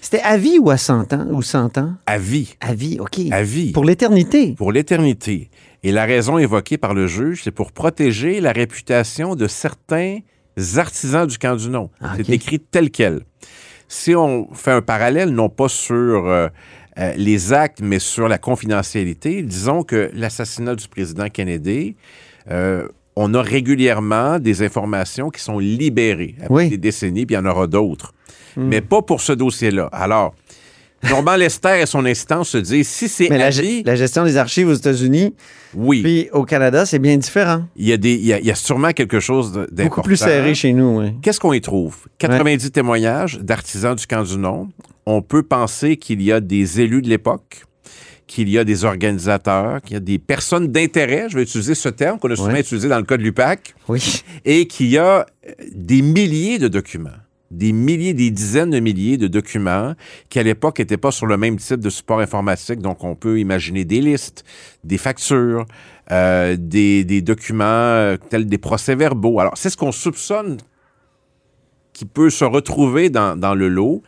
C'était 0.00 0.22
à 0.22 0.36
vie 0.36 0.58
ou 0.58 0.70
à 0.70 0.76
100 0.76 1.12
ans? 1.14 1.26
Ou 1.30 1.42
100 1.42 1.78
ans? 1.78 1.94
À 2.06 2.18
vie. 2.18 2.56
À 2.60 2.74
vie, 2.74 2.98
OK. 3.00 3.18
À 3.30 3.42
vie. 3.42 3.72
Pour 3.72 3.84
l'éternité. 3.84 4.52
Pour 4.52 4.72
l'éternité. 4.72 5.50
Et 5.82 5.92
la 5.92 6.04
raison 6.04 6.38
évoquée 6.38 6.78
par 6.78 6.94
le 6.94 7.06
juge, 7.06 7.42
c'est 7.44 7.50
pour 7.50 7.72
protéger 7.72 8.40
la 8.40 8.52
réputation 8.52 9.34
de 9.34 9.46
certains 9.46 10.18
artisans 10.76 11.26
du 11.26 11.38
camp 11.38 11.56
du 11.56 11.68
nom. 11.68 11.90
Ah, 12.00 12.14
C'est 12.16 12.30
écrit 12.30 12.60
tel 12.60 12.90
quel. 12.90 13.20
Si 13.88 14.14
on 14.14 14.52
fait 14.54 14.72
un 14.72 14.82
parallèle, 14.82 15.30
non 15.30 15.48
pas 15.48 15.68
sur 15.68 16.26
euh, 16.26 16.48
euh, 16.98 17.12
les 17.16 17.52
actes, 17.52 17.80
mais 17.82 17.98
sur 17.98 18.28
la 18.28 18.38
confidentialité, 18.38 19.42
disons 19.42 19.82
que 19.82 20.10
l'assassinat 20.14 20.74
du 20.74 20.88
président 20.88 21.28
Kennedy, 21.28 21.96
euh, 22.50 22.88
on 23.16 23.34
a 23.34 23.42
régulièrement 23.42 24.38
des 24.38 24.62
informations 24.62 25.30
qui 25.30 25.42
sont 25.42 25.58
libérées 25.58 26.34
après 26.40 26.54
Oui. 26.54 26.66
Hmm. 26.66 26.70
des 26.70 26.78
décennies, 26.78 27.26
puis 27.26 27.34
il 27.34 27.38
y 27.38 27.40
en 27.40 27.46
aura 27.46 27.66
d'autres. 27.66 28.12
Mais 28.58 28.80
pas 28.80 29.02
pour 29.02 29.20
ce 29.20 29.32
dossier-là. 29.34 29.90
Alors, 29.92 30.34
Normand 31.10 31.36
Lester 31.36 31.80
et 31.82 31.86
son 31.86 32.06
instance 32.06 32.50
se 32.50 32.58
disent, 32.58 32.88
si 32.88 33.08
c'est 33.08 33.28
Mais 33.28 33.38
la, 33.38 33.50
gestion 33.50 34.24
des 34.24 34.36
archives 34.38 34.68
aux 34.68 34.74
États-Unis, 34.74 35.34
oui. 35.74 36.02
puis 36.02 36.28
au 36.32 36.44
Canada, 36.44 36.86
c'est 36.86 36.98
bien 36.98 37.16
différent. 37.16 37.64
Il 37.76 37.86
y, 37.86 37.92
a 37.92 37.96
des, 37.96 38.14
il, 38.14 38.24
y 38.24 38.32
a, 38.32 38.38
il 38.38 38.46
y 38.46 38.50
a 38.50 38.54
sûrement 38.54 38.92
quelque 38.92 39.20
chose 39.20 39.52
d'important. 39.52 39.84
Beaucoup 39.84 40.02
plus 40.02 40.16
serré 40.16 40.54
chez 40.54 40.72
nous. 40.72 41.00
oui. 41.00 41.12
Qu'est-ce 41.20 41.38
qu'on 41.38 41.52
y 41.52 41.60
trouve? 41.60 41.96
90 42.18 42.70
témoignages 42.72 43.38
d'artisans 43.40 43.94
du 43.94 44.06
camp 44.06 44.22
du 44.22 44.38
nom. 44.38 44.68
On 45.06 45.22
peut 45.22 45.42
penser 45.44 45.96
qu'il 45.96 46.20
y 46.20 46.32
a 46.32 46.40
des 46.40 46.80
élus 46.80 47.00
de 47.02 47.08
l'époque, 47.08 47.64
qu'il 48.26 48.48
y 48.48 48.58
a 48.58 48.64
des 48.64 48.84
organisateurs, 48.84 49.80
qu'il 49.82 49.94
y 49.94 49.96
a 49.96 50.00
des 50.00 50.18
personnes 50.18 50.66
d'intérêt, 50.68 51.28
je 51.30 51.36
vais 51.36 51.44
utiliser 51.44 51.76
ce 51.76 51.88
terme 51.88 52.18
qu'on 52.18 52.30
a 52.30 52.36
souvent 52.36 52.56
utilisé 52.56 52.88
dans 52.88 52.98
le 52.98 53.04
cas 53.04 53.16
de 53.16 53.22
l'UPAC, 53.22 53.74
Oui. 53.88 54.22
et 54.44 54.66
qu'il 54.66 54.88
y 54.88 54.98
a 54.98 55.24
euh, 55.46 55.52
des 55.72 56.02
milliers 56.02 56.58
de 56.58 56.66
documents. 56.68 57.10
Des 57.52 57.70
milliers, 57.70 58.12
des 58.12 58.32
dizaines 58.32 58.70
de 58.70 58.80
milliers 58.80 59.16
de 59.16 59.28
documents 59.28 59.94
qui, 60.28 60.40
à 60.40 60.42
l'époque, 60.42 60.80
n'étaient 60.80 60.96
pas 60.96 61.12
sur 61.12 61.26
le 61.26 61.36
même 61.36 61.56
type 61.58 61.78
de 61.78 61.90
support 61.90 62.18
informatique. 62.18 62.80
Donc, 62.80 63.04
on 63.04 63.14
peut 63.14 63.38
imaginer 63.38 63.84
des 63.84 64.00
listes, 64.00 64.42
des 64.82 64.98
factures, 64.98 65.64
euh, 66.10 66.56
des, 66.58 67.04
des 67.04 67.22
documents 67.22 67.62
euh, 67.64 68.16
tels 68.16 68.46
des 68.46 68.58
procès-verbaux. 68.58 69.38
Alors, 69.38 69.56
c'est 69.56 69.70
ce 69.70 69.76
qu'on 69.76 69.92
soupçonne 69.92 70.56
qui 71.92 72.04
peut 72.04 72.30
se 72.30 72.44
retrouver 72.44 73.10
dans, 73.10 73.38
dans 73.38 73.54
le 73.54 73.68
lot. 73.68 74.02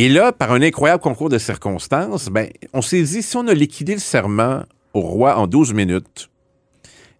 Et 0.00 0.08
là, 0.08 0.30
par 0.30 0.52
un 0.52 0.62
incroyable 0.62 1.02
concours 1.02 1.28
de 1.28 1.38
circonstances, 1.38 2.28
ben, 2.28 2.48
on 2.72 2.82
s'est 2.82 3.02
dit, 3.02 3.20
si 3.20 3.36
on 3.36 3.48
a 3.48 3.52
liquidé 3.52 3.94
le 3.94 3.98
serment 3.98 4.62
au 4.94 5.00
roi 5.00 5.36
en 5.36 5.48
12 5.48 5.74
minutes, 5.74 6.30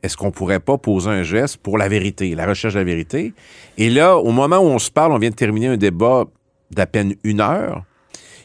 est-ce 0.05 0.17
qu'on 0.17 0.31
pourrait 0.31 0.61
pas 0.61 0.79
poser 0.79 1.11
un 1.11 1.25
geste 1.25 1.57
pour 1.57 1.77
la 1.77 1.89
vérité, 1.89 2.37
la 2.37 2.47
recherche 2.47 2.75
de 2.75 2.79
la 2.79 2.85
vérité? 2.85 3.33
Et 3.79 3.91
là, 3.91 4.17
au 4.17 4.31
moment 4.31 4.59
où 4.59 4.67
on 4.67 4.79
se 4.79 4.93
parle, 4.93 5.11
on 5.11 5.19
vient 5.19 5.31
de 5.31 5.35
terminer 5.35 5.67
un 5.67 5.77
débat 5.77 6.27
d'à 6.71 6.87
peine 6.87 7.17
une 7.25 7.41
heure 7.41 7.83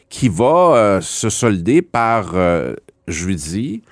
qui 0.10 0.30
va 0.30 0.78
euh, 0.78 1.02
se 1.02 1.30
solder 1.30 1.84
par, 1.84 2.32
euh, 2.34 2.74
je 3.08 3.30
dis, 3.30 3.84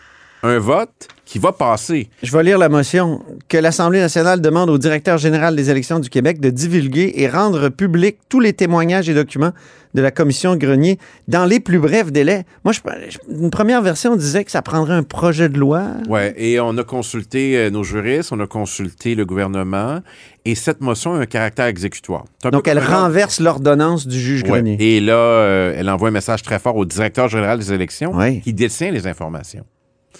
un 0.42 0.58
vote 0.58 1.08
qui 1.32 1.40
va 1.40 1.54
passer. 1.54 2.10
Je 2.24 2.30
vais 2.36 2.44
lire 2.44 2.58
la 2.58 2.68
motion. 2.68 3.22
Que 3.48 3.58
l'Assemblée 3.58 4.02
nationale 4.02 4.42
demande 4.42 4.70
au 4.70 4.78
directeur 4.78 5.18
général 5.18 5.56
des 5.56 5.70
élections 5.70 6.00
du 6.00 6.10
Québec 6.10 6.42
de 6.42 6.50
divulguer 6.50 7.14
et 7.16 7.30
rendre 7.30 7.70
public 7.70 8.18
tous 8.28 8.42
les 8.42 8.52
témoignages 8.52 9.08
et 9.08 9.14
documents 9.14 9.54
de 9.94 10.02
la 10.02 10.12
commission 10.12 10.58
Grenier 10.58 11.00
dans 11.30 11.46
les 11.46 11.62
plus 11.62 11.80
brefs 11.80 12.12
délais. 12.12 12.44
Moi, 12.66 12.74
je, 12.74 12.82
une 13.30 13.50
première 13.50 13.82
version 13.82 14.18
disait 14.18 14.44
que 14.44 14.52
ça 14.52 14.62
prendrait 14.62 14.94
un 14.96 15.04
projet 15.04 15.48
de 15.48 15.58
loi. 15.58 15.84
Ouais, 16.10 16.34
et 16.36 16.60
on 16.60 16.78
a 16.78 16.84
consulté 16.84 17.58
euh, 17.58 17.70
nos 17.70 17.84
juristes, 17.86 18.34
on 18.34 18.40
a 18.42 18.48
consulté 18.48 19.16
le 19.16 19.26
gouvernement, 19.26 20.02
et 20.44 20.56
cette 20.56 20.82
motion 20.82 21.14
a 21.14 21.20
un 21.20 21.26
caractère 21.26 21.68
exécutoire. 21.68 22.26
Un 22.44 22.50
Donc, 22.50 22.68
elle 22.68 22.80
renverse 22.80 23.40
l'ordonnance 23.40 24.06
du 24.06 24.20
juge 24.20 24.44
Ouais. 24.44 24.50
Grenier. 24.50 24.76
Et 24.80 25.00
là, 25.00 25.14
euh, 25.14 25.76
elle 25.78 25.90
envoie 25.90 26.10
un 26.10 26.12
message 26.12 26.42
très 26.44 26.60
fort 26.60 26.76
au 26.76 26.84
directeur 26.84 27.30
général 27.30 27.58
des 27.60 27.72
élections 27.72 28.14
Ouais. 28.14 28.42
qui 28.44 28.54
détient 28.54 28.92
les 28.92 29.08
informations. 29.08 29.64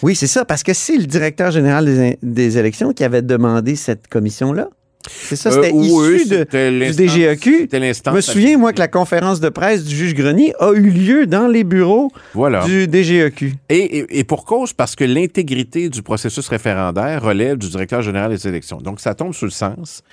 Oui, 0.04 0.16
c'est 0.16 0.28
ça, 0.28 0.46
parce 0.46 0.64
que 0.64 0.74
c'est 0.74 0.98
le 0.98 1.06
directeur 1.06 1.52
général 1.52 1.86
des, 1.86 2.18
des 2.24 2.58
élections 2.58 2.94
qui 2.94 3.04
avait 3.04 3.22
demandé 3.22 3.76
cette 3.76 4.08
commission-là. 4.08 4.68
C'est 5.08 5.36
ça, 5.36 5.50
c'était 5.50 5.70
Euh, 5.70 5.72
oui, 5.74 5.88
issu 6.22 6.30
de, 6.30 6.44
du 6.86 6.94
DGEQ. 6.94 7.70
Je 7.72 8.12
me 8.12 8.22
souviens, 8.22 8.56
moi, 8.60 8.72
que 8.72 8.78
la 8.78 8.88
conférence 8.88 9.40
de 9.40 9.50
presse 9.50 9.84
du 9.84 9.96
juge 9.96 10.14
Grenier 10.14 10.54
a 10.60 10.74
eu 10.74 10.92
lieu 10.92 11.26
dans 11.26 11.48
les 11.48 11.64
bureaux 11.64 12.12
Voilà. 12.36 12.64
du 12.66 12.86
DGEQ. 12.86 13.54
Et, 13.70 13.78
et- 13.98 14.20
et 14.20 14.24
pour 14.24 14.46
cause, 14.46 14.74
parce 14.74 14.96
que 14.96 15.04
l'intégrité 15.04 15.90
du 15.90 16.04
processus 16.04 16.48
référendaire 16.48 17.24
relève 17.24 17.58
du 17.58 17.68
directeur 17.70 18.04
général 18.04 18.30
des 18.32 18.48
élections. 18.48 18.78
Donc, 18.78 19.00
ça 19.00 19.16
tombe 19.16 19.34
sous 19.34 19.46
le 19.46 19.52
sens. 19.52 20.04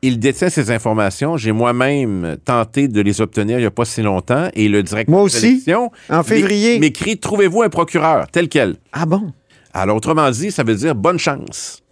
Il 0.00 0.18
détient 0.18 0.48
ces 0.48 0.70
informations. 0.70 1.36
J'ai 1.36 1.52
moi-même 1.52 2.38
tenté 2.42 2.88
de 2.88 3.02
les 3.02 3.20
obtenir 3.20 3.58
il 3.58 3.62
n'y 3.62 3.66
a 3.66 3.70
pas 3.70 3.84
si 3.84 4.00
longtemps. 4.00 4.48
Et 4.54 4.68
le 4.68 4.82
directeur 4.82 5.12
Moi 5.14 5.28
des 5.28 5.36
aussi, 5.36 5.46
élections 5.46 5.92
en 6.08 6.22
février. 6.22 6.74
m'é- 6.74 6.86
m'écrit 6.86 7.18
Trouvez-vous 7.18 7.62
un 7.64 7.68
procureur, 7.68 8.26
tel 8.32 8.48
quel. 8.48 8.76
Ah 8.94 9.04
bon? 9.04 9.30
Alors, 9.78 9.96
autrement 9.96 10.28
dit, 10.30 10.50
ça 10.50 10.64
veut 10.64 10.74
dire 10.74 10.94
bonne 10.94 11.18
chance. 11.18 11.84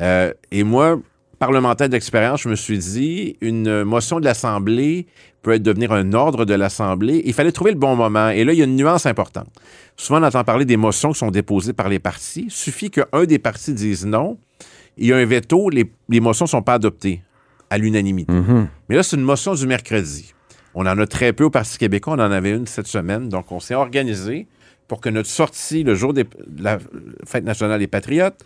Euh, 0.00 0.32
et 0.50 0.64
moi, 0.64 1.00
parlementaire 1.38 1.88
d'expérience, 1.88 2.42
je 2.42 2.48
me 2.48 2.56
suis 2.56 2.78
dit, 2.78 3.36
une 3.40 3.84
motion 3.84 4.18
de 4.18 4.24
l'Assemblée 4.24 5.06
peut 5.42 5.58
devenir 5.60 5.92
un 5.92 6.12
ordre 6.12 6.44
de 6.44 6.54
l'Assemblée. 6.54 7.22
Il 7.24 7.32
fallait 7.32 7.52
trouver 7.52 7.70
le 7.70 7.78
bon 7.78 7.94
moment. 7.94 8.30
Et 8.30 8.42
là, 8.44 8.52
il 8.52 8.58
y 8.58 8.62
a 8.62 8.64
une 8.64 8.74
nuance 8.74 9.06
importante. 9.06 9.48
Souvent, 9.96 10.20
on 10.20 10.24
entend 10.24 10.42
parler 10.42 10.64
des 10.64 10.76
motions 10.76 11.12
qui 11.12 11.20
sont 11.20 11.30
déposées 11.30 11.72
par 11.72 11.88
les 11.88 12.00
partis. 12.00 12.46
Il 12.46 12.50
suffit 12.50 12.90
qu'un 12.90 13.24
des 13.24 13.38
partis 13.38 13.74
dise 13.74 14.04
non. 14.04 14.36
Il 14.96 15.06
y 15.06 15.12
a 15.12 15.16
un 15.16 15.24
veto, 15.24 15.70
les, 15.70 15.90
les 16.08 16.20
motions 16.20 16.46
ne 16.46 16.50
sont 16.50 16.62
pas 16.62 16.74
adoptées 16.74 17.22
à 17.70 17.78
l'unanimité. 17.78 18.32
Mais 18.88 18.96
là, 18.96 19.04
c'est 19.04 19.16
une 19.16 19.22
motion 19.22 19.54
du 19.54 19.68
mercredi. 19.68 20.34
On 20.74 20.84
en 20.84 20.98
a 20.98 21.06
très 21.06 21.32
peu 21.32 21.44
au 21.44 21.50
Parti 21.50 21.78
québécois. 21.78 22.14
On 22.14 22.18
en 22.18 22.32
avait 22.32 22.50
une 22.50 22.66
cette 22.66 22.88
semaine. 22.88 23.28
Donc, 23.28 23.52
on 23.52 23.60
s'est 23.60 23.74
organisé 23.74 24.48
pour 24.90 25.00
que 25.00 25.08
notre 25.08 25.28
sortie, 25.28 25.84
le 25.84 25.94
jour 25.94 26.12
de 26.12 26.24
la 26.58 26.78
Fête 27.24 27.44
nationale 27.44 27.78
des 27.78 27.86
Patriotes, 27.86 28.40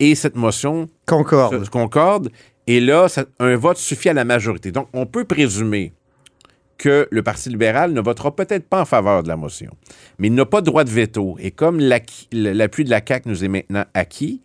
et 0.00 0.14
cette 0.14 0.36
motion 0.36 0.86
Concorde. 1.06 1.64
se 1.64 1.70
concorde. 1.70 2.28
Et 2.66 2.78
là, 2.78 3.08
ça- 3.08 3.24
un 3.38 3.56
vote 3.56 3.78
suffit 3.78 4.10
à 4.10 4.12
la 4.12 4.26
majorité. 4.26 4.70
Donc, 4.70 4.88
on 4.92 5.06
peut 5.06 5.24
présumer 5.24 5.94
que 6.76 7.08
le 7.10 7.22
Parti 7.22 7.48
libéral 7.48 7.94
ne 7.94 8.02
votera 8.02 8.36
peut-être 8.36 8.68
pas 8.68 8.82
en 8.82 8.84
faveur 8.84 9.22
de 9.22 9.28
la 9.28 9.36
motion. 9.36 9.70
Mais 10.18 10.26
il 10.26 10.34
n'a 10.34 10.44
pas 10.44 10.60
de 10.60 10.66
droit 10.66 10.84
de 10.84 10.90
veto. 10.90 11.36
Et 11.40 11.50
comme 11.52 11.78
l'appui 11.80 12.84
de 12.84 12.90
la 12.90 13.00
CAQ 13.06 13.28
nous 13.30 13.42
est 13.42 13.48
maintenant 13.48 13.84
acquis, 13.94 14.42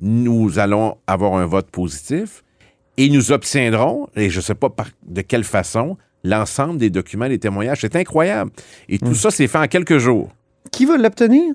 nous 0.00 0.58
allons 0.58 0.96
avoir 1.06 1.34
un 1.34 1.44
vote 1.44 1.70
positif 1.70 2.42
et 2.96 3.10
nous 3.10 3.32
obtiendrons, 3.32 4.08
et 4.16 4.30
je 4.30 4.38
ne 4.38 4.42
sais 4.42 4.54
pas 4.54 4.70
par- 4.70 4.88
de 5.06 5.20
quelle 5.20 5.44
façon, 5.44 5.98
l'ensemble 6.22 6.78
des 6.78 6.88
documents, 6.88 7.28
des 7.28 7.38
témoignages. 7.38 7.80
C'est 7.82 7.96
incroyable. 7.96 8.50
Et 8.88 8.98
tout 8.98 9.14
ça, 9.14 9.30
c'est 9.30 9.46
fait 9.46 9.58
en 9.58 9.66
quelques 9.66 9.98
jours. 9.98 10.32
Qui 10.72 10.86
va 10.86 10.96
l'obtenir? 10.96 11.54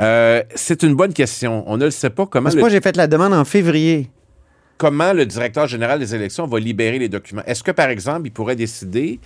Euh, 0.00 0.42
c'est 0.54 0.82
une 0.82 0.94
bonne 0.94 1.12
question. 1.12 1.64
On 1.66 1.76
ne 1.76 1.84
le 1.84 1.90
sait 1.90 2.10
pas 2.10 2.26
comment 2.26 2.44
Parce 2.44 2.54
que 2.54 2.58
le 2.58 2.62
moi, 2.62 2.70
j'ai 2.70 2.80
fait 2.80 2.96
la 2.96 3.06
demande 3.06 3.34
en 3.34 3.44
février. 3.44 4.08
comment 4.78 5.12
le 5.12 5.26
directeur 5.26 5.66
général 5.68 5.98
des 5.98 6.14
élections 6.14 6.46
va 6.46 6.58
libérer 6.58 6.98
les 6.98 7.08
documents? 7.08 7.42
Est-ce 7.46 7.62
que, 7.62 7.70
par 7.70 7.88
exemple, 7.88 8.22
il 8.26 8.30
pourrait 8.32 8.56
décider 8.56 9.20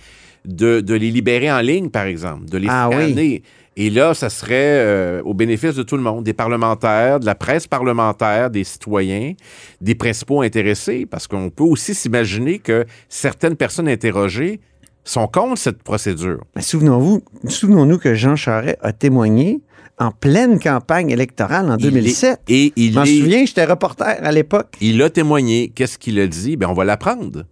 de, 0.45 0.81
de 0.81 0.93
les 0.93 1.09
libérer 1.09 1.51
en 1.51 1.59
ligne, 1.61 1.89
par 1.89 2.05
exemple, 2.05 2.45
de 2.45 2.57
les 2.57 2.67
Ah 2.69 2.89
oui. 2.89 3.11
scanner? 3.11 3.43
Et 3.79 3.89
là, 3.91 4.13
ça 4.15 4.29
serait 4.29 4.53
euh, 4.79 5.21
au 5.23 5.33
bénéfice 5.35 5.75
de 5.75 5.83
tout 5.83 5.97
le 5.97 6.03
monde, 6.03 6.23
des 6.23 6.33
parlementaires, 6.33 7.19
de 7.19 7.25
la 7.25 7.35
presse 7.35 7.67
parlementaire, 7.67 8.49
des 8.49 8.63
citoyens, 8.63 9.33
des 9.81 9.93
principaux 9.95 10.41
intéressés, 10.41 11.05
parce 11.09 11.27
qu'on 11.27 11.49
peut 11.51 11.63
aussi 11.63 11.93
s'imaginer 11.93 12.57
que 12.59 12.85
certaines 13.07 13.55
personnes 13.55 13.87
interrogées 13.87 14.59
sont 15.07 15.27
contre 15.27 15.57
cette 15.57 15.81
procédure. 15.83 16.43
Mais 16.55 16.61
souvenons-vous, 16.61 17.23
souvenons-nous 17.47 17.97
que 17.97 18.13
Jean 18.13 18.35
Charest 18.35 18.77
a 18.81 18.91
témoigné 18.93 19.61
en 19.99 20.11
pleine 20.11 20.59
campagne 20.59 21.09
électorale 21.09 21.71
en 21.71 21.77
Il 21.77 21.85
est- 21.87 21.89
2007. 21.91 22.39
et 22.49 22.73
il 22.75 22.91
Je 22.93 22.99
m'en 22.99 23.03
est- 23.05 23.19
souviens, 23.19 23.45
j'étais 23.45 23.65
reporter 23.65 24.05
à 24.05 24.31
l'époque. 24.31 24.75
Il 24.81 25.01
a 25.01 25.09
témoigné. 25.09 25.69
Qu'est-ce 25.69 25.97
qu'il 25.97 26.19
a 26.19 26.27
dit? 26.27 26.55
Ben, 26.57 26.67
on 26.69 26.73
va 26.73 26.83
l'apprendre. 26.85 27.45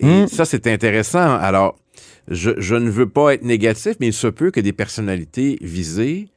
Et 0.00 0.06
Hmm. 0.24 0.26
ça, 0.26 0.44
c'est 0.44 0.66
intéressant. 0.66 1.34
Alors, 1.36 1.76
je, 2.28 2.50
je 2.58 2.74
ne 2.74 2.90
veux 2.90 3.08
pas 3.08 3.34
être 3.34 3.44
négatif, 3.44 3.94
mais 4.00 4.08
il 4.08 4.12
se 4.12 4.26
peut 4.26 4.50
que 4.50 4.58
des 4.60 4.72
personnalités 4.72 5.58
visées 5.60 6.28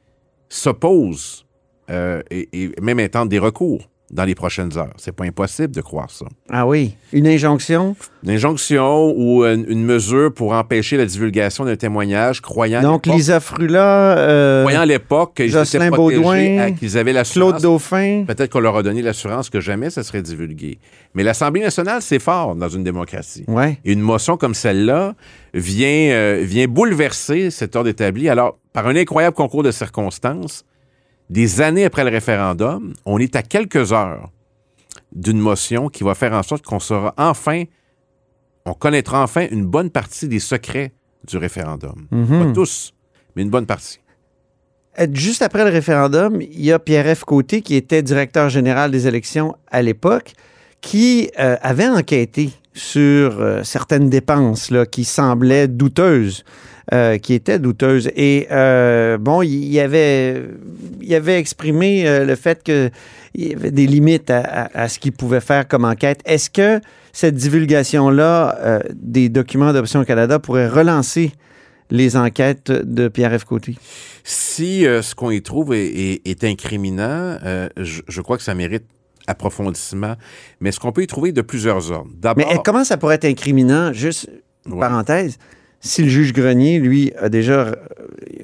s'opposent 0.48 1.46
euh, 1.90 2.22
et, 2.30 2.48
et 2.52 2.72
même 2.82 2.98
intentent 2.98 3.28
des 3.30 3.38
recours 3.38 3.88
dans 4.10 4.24
les 4.24 4.34
prochaines 4.34 4.76
heures. 4.78 4.92
C'est 4.96 5.12
pas 5.12 5.24
impossible 5.24 5.74
de 5.74 5.80
croire 5.80 6.10
ça. 6.10 6.26
Ah 6.50 6.66
oui, 6.66 6.94
une 7.12 7.26
injonction? 7.26 7.94
Une 8.24 8.30
injonction 8.30 9.12
ou 9.16 9.44
une, 9.44 9.66
une 9.68 9.84
mesure 9.84 10.32
pour 10.32 10.52
empêcher 10.52 10.96
la 10.96 11.04
divulgation 11.04 11.64
d'un 11.64 11.76
témoignage, 11.76 12.40
croyant 12.40 12.80
Donc, 12.80 13.06
Lisa 13.06 13.38
Frula, 13.40 14.18
euh, 14.18 14.62
croyant 14.62 14.80
à 14.80 14.86
l'époque 14.86 15.34
qu'ils 15.36 15.56
étaient 15.56 15.90
Baudouin, 15.90 16.72
qu'ils 16.72 16.96
avaient 16.96 17.12
l'assurance 17.12 17.50
Claude 17.50 17.62
Dauphin. 17.62 18.24
Peut-être 18.26 18.50
qu'on 18.50 18.60
leur 18.60 18.76
a 18.76 18.82
donné 18.82 19.02
l'assurance 19.02 19.50
que 19.50 19.60
jamais 19.60 19.90
ça 19.90 20.02
serait 20.02 20.22
divulgué. 20.22 20.78
Mais 21.14 21.22
l'Assemblée 21.22 21.60
nationale, 21.60 22.02
c'est 22.02 22.18
fort 22.18 22.54
dans 22.54 22.68
une 22.68 22.84
démocratie. 22.84 23.44
Ouais. 23.46 23.78
Et 23.84 23.92
une 23.92 24.00
motion 24.00 24.36
comme 24.36 24.54
celle-là 24.54 25.14
vient, 25.54 26.10
euh, 26.10 26.40
vient 26.42 26.66
bouleverser 26.66 27.50
cet 27.50 27.76
ordre 27.76 27.88
établi. 27.88 28.28
Alors, 28.28 28.58
par 28.72 28.86
un 28.86 28.96
incroyable 28.96 29.34
concours 29.34 29.62
de 29.62 29.70
circonstances, 29.70 30.64
des 31.30 31.60
années 31.60 31.84
après 31.84 32.04
le 32.04 32.10
référendum, 32.10 32.94
on 33.04 33.18
est 33.18 33.36
à 33.36 33.42
quelques 33.42 33.92
heures 33.92 34.30
d'une 35.12 35.38
motion 35.38 35.88
qui 35.88 36.04
va 36.04 36.14
faire 36.14 36.32
en 36.32 36.42
sorte 36.42 36.64
qu'on 36.64 36.80
saura 36.80 37.14
enfin, 37.16 37.64
on 38.64 38.74
connaîtra 38.74 39.22
enfin 39.22 39.46
une 39.50 39.64
bonne 39.64 39.90
partie 39.90 40.28
des 40.28 40.40
secrets 40.40 40.92
du 41.26 41.36
référendum. 41.36 42.06
Mhm. 42.10 42.46
Pas 42.46 42.52
tous, 42.52 42.92
mais 43.34 43.42
une 43.42 43.50
bonne 43.50 43.66
partie. 43.66 44.00
Euh, 44.98 45.06
Juste 45.12 45.42
après 45.42 45.64
le 45.64 45.70
référendum, 45.70 46.40
il 46.40 46.64
y 46.64 46.72
a 46.72 46.78
Pierre-F. 46.78 47.24
Côté, 47.24 47.62
qui 47.62 47.74
était 47.74 48.02
directeur 48.02 48.48
général 48.48 48.90
des 48.90 49.06
élections 49.06 49.54
à 49.70 49.82
l'époque, 49.82 50.32
qui 50.80 51.30
euh, 51.38 51.56
avait 51.60 51.88
enquêté 51.88 52.50
sur 52.72 53.40
euh, 53.40 53.62
certaines 53.64 54.08
dépenses 54.08 54.70
là, 54.70 54.86
qui 54.86 55.04
semblaient 55.04 55.68
douteuses, 55.68 56.44
euh, 56.92 57.18
qui 57.18 57.34
étaient 57.34 57.58
douteuses. 57.58 58.10
Et 58.16 58.46
euh, 58.50 59.18
bon, 59.18 59.42
il 59.42 59.66
y 59.72 59.80
avait, 59.80 60.42
il 61.00 61.14
avait 61.14 61.38
exprimé 61.38 62.08
euh, 62.08 62.24
le 62.24 62.34
fait 62.34 62.62
qu'il 62.62 62.90
y 63.34 63.54
avait 63.54 63.70
des 63.70 63.86
limites 63.86 64.30
à, 64.30 64.40
à- 64.40 64.82
à 64.84 64.88
ce 64.88 64.98
qu'il 64.98 65.12
pouvait 65.12 65.40
faire 65.40 65.68
comme 65.68 65.84
enquête. 65.84 66.20
Est-ce 66.24 66.48
que 66.50 66.80
cette 67.12 67.34
divulgation-là 67.34 68.80
des 68.94 69.28
documents 69.28 69.72
d'Option 69.72 70.04
Canada 70.04 70.38
pourrait 70.38 70.68
relancer 70.68 71.32
les 71.90 72.16
enquêtes 72.16 72.70
de 72.70 73.08
Pierre-F. 73.08 73.44
Côté? 73.44 73.76
Si 74.24 74.82
ce 74.82 75.14
qu'on 75.14 75.30
y 75.30 75.42
trouve 75.42 75.74
est, 75.74 75.86
est- 75.86 76.26
est 76.28 76.44
incriminant, 76.44 77.38
je, 77.76 78.02
je 78.06 78.20
crois 78.20 78.36
que 78.36 78.42
ça 78.42 78.54
mérite 78.54 78.84
approfondissement. 79.26 80.14
Mais 80.60 80.72
ce 80.72 80.80
qu'on 80.80 80.92
peut 80.92 81.02
y 81.02 81.06
trouver 81.06 81.32
de 81.32 81.42
plusieurs 81.42 81.90
ordres. 81.90 82.10
Mais 82.36 82.46
euh, 82.46 82.58
comment 82.64 82.84
ça 82.84 82.96
pourrait 82.96 83.16
être 83.16 83.24
incriminant, 83.26 83.92
juste 83.92 84.28
Ouais. 84.68 84.80
parenthèse, 84.80 85.38
si 85.80 86.02
le 86.02 86.08
juge 86.08 86.32
Grenier, 86.32 86.78
lui, 86.80 87.12
a 87.18 87.28
déjà 87.28 87.60
euh, 87.68 87.74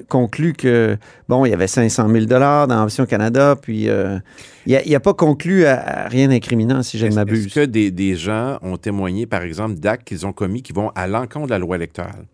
conclu 0.07 0.53
que, 0.53 0.97
bon, 1.27 1.45
il 1.45 1.49
y 1.49 1.53
avait 1.53 1.67
500 1.67 2.07
000 2.09 2.25
dans 2.25 2.83
Option 2.83 3.05
Canada, 3.05 3.55
puis 3.61 3.89
euh, 3.89 4.17
il 4.65 4.79
n'a 4.89 4.99
pas 4.99 5.13
conclu 5.13 5.65
à, 5.65 6.05
à 6.05 6.07
rien 6.07 6.29
d'incriminant, 6.29 6.81
si 6.83 6.97
je 6.97 7.05
ne 7.05 7.13
m'abuse. 7.13 7.45
Est-ce 7.47 7.55
que 7.55 7.65
des, 7.65 7.91
des 7.91 8.15
gens 8.15 8.57
ont 8.61 8.77
témoigné, 8.77 9.25
par 9.25 9.43
exemple, 9.43 9.75
d'actes 9.75 10.05
qu'ils 10.07 10.25
ont 10.25 10.33
commis 10.33 10.61
qui 10.61 10.71
vont 10.73 10.91
à 10.95 11.07
l'encontre 11.07 11.47
de 11.47 11.51
la 11.51 11.59
loi 11.59 11.75
électorale? 11.75 12.25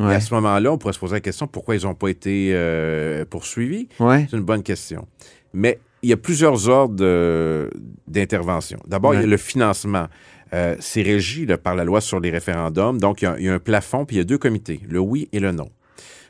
Et 0.00 0.04
à 0.14 0.20
ce 0.20 0.34
moment-là, 0.34 0.72
on 0.72 0.78
pourrait 0.78 0.94
se 0.94 0.98
poser 0.98 1.14
la 1.14 1.20
question 1.20 1.46
pourquoi 1.46 1.76
ils 1.76 1.84
n'ont 1.84 1.94
pas 1.94 2.08
été 2.08 2.50
euh, 2.54 3.24
poursuivis? 3.24 3.88
Ouais. 4.00 4.26
C'est 4.28 4.36
une 4.36 4.42
bonne 4.42 4.62
question. 4.62 5.06
Mais 5.52 5.78
il 6.02 6.08
y 6.10 6.12
a 6.12 6.16
plusieurs 6.16 6.68
ordres 6.68 6.96
de- 6.96 7.70
d'intervention. 8.08 8.78
D'abord, 8.88 9.14
il 9.14 9.20
y 9.20 9.22
a 9.22 9.26
le 9.26 9.36
financement. 9.36 10.06
Euh, 10.54 10.76
c'est 10.80 11.02
régi 11.02 11.46
par 11.62 11.74
la 11.74 11.84
loi 11.84 12.00
sur 12.00 12.20
les 12.20 12.30
référendums. 12.30 12.98
Donc, 12.98 13.22
il 13.22 13.24
y, 13.24 13.28
a, 13.28 13.38
il 13.38 13.44
y 13.44 13.48
a 13.48 13.54
un 13.54 13.58
plafond, 13.58 14.04
puis 14.04 14.16
il 14.16 14.18
y 14.18 14.22
a 14.22 14.24
deux 14.24 14.38
comités, 14.38 14.80
le 14.88 14.98
oui 14.98 15.28
et 15.32 15.40
le 15.40 15.52
non. 15.52 15.70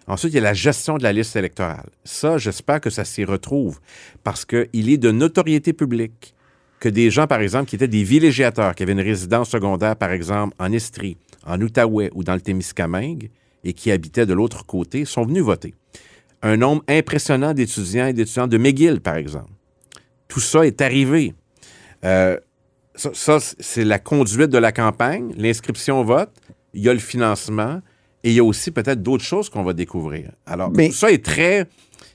Ensuite, 0.06 0.32
il 0.32 0.36
y 0.36 0.38
a 0.38 0.42
la 0.42 0.54
gestion 0.54 0.98
de 0.98 1.02
la 1.02 1.12
liste 1.12 1.36
électorale. 1.36 1.88
Ça, 2.04 2.38
j'espère 2.38 2.80
que 2.80 2.90
ça 2.90 3.04
s'y 3.04 3.24
retrouve 3.24 3.80
parce 4.24 4.44
qu'il 4.44 4.90
est 4.90 4.98
de 4.98 5.10
notoriété 5.10 5.72
publique 5.72 6.34
que 6.80 6.88
des 6.88 7.10
gens, 7.10 7.28
par 7.28 7.40
exemple, 7.40 7.66
qui 7.66 7.76
étaient 7.76 7.88
des 7.88 8.02
villégiateurs, 8.02 8.74
qui 8.74 8.82
avaient 8.82 8.92
une 8.92 9.00
résidence 9.00 9.50
secondaire, 9.50 9.94
par 9.94 10.10
exemple, 10.10 10.54
en 10.58 10.72
Estrie, 10.72 11.16
en 11.46 11.60
Outaouais 11.60 12.10
ou 12.14 12.24
dans 12.24 12.34
le 12.34 12.40
Témiscamingue, 12.40 13.30
et 13.62 13.72
qui 13.72 13.92
habitaient 13.92 14.26
de 14.26 14.34
l'autre 14.34 14.66
côté, 14.66 15.04
sont 15.04 15.24
venus 15.24 15.44
voter. 15.44 15.74
Un 16.42 16.56
nombre 16.56 16.82
impressionnant 16.88 17.54
d'étudiants 17.54 18.08
et 18.08 18.12
d'étudiantes 18.12 18.50
de 18.50 18.58
McGill, 18.58 19.00
par 19.00 19.14
exemple. 19.14 19.52
Tout 20.26 20.40
ça 20.40 20.66
est 20.66 20.80
arrivé. 20.80 21.34
Euh, 22.04 22.36
ça, 22.94 23.10
ça, 23.14 23.38
c'est 23.58 23.84
la 23.84 23.98
conduite 23.98 24.50
de 24.50 24.58
la 24.58 24.72
campagne, 24.72 25.32
l'inscription 25.36 26.00
au 26.00 26.04
vote, 26.04 26.30
il 26.74 26.82
y 26.82 26.88
a 26.88 26.92
le 26.92 26.98
financement, 26.98 27.80
et 28.24 28.30
il 28.30 28.34
y 28.34 28.38
a 28.40 28.44
aussi 28.44 28.70
peut-être 28.70 29.02
d'autres 29.02 29.24
choses 29.24 29.48
qu'on 29.48 29.62
va 29.64 29.72
découvrir. 29.72 30.30
Alors, 30.46 30.70
Mais- 30.70 30.88
tout 30.88 30.94
ça 30.94 31.10
est 31.10 31.24
très, 31.24 31.66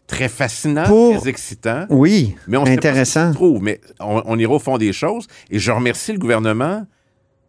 très 0.08 0.30
fascinant, 0.30 0.86
Pour- 0.86 1.20
très 1.20 1.30
excitant. 1.30 1.86
Oui, 1.90 2.36
Mais 2.48 2.58
on 2.58 2.66
intéressant. 2.66 3.34
trouve, 3.34 3.62
mais 3.62 3.82
on, 4.00 4.22
on 4.26 4.40
ira 4.40 4.54
au 4.54 4.60
fond 4.60 4.78
des 4.78 4.94
choses. 4.94 5.28
Et 5.50 5.60
je 5.60 5.72
remercie 5.72 6.14
le 6.14 6.20
gouvernement 6.20 6.86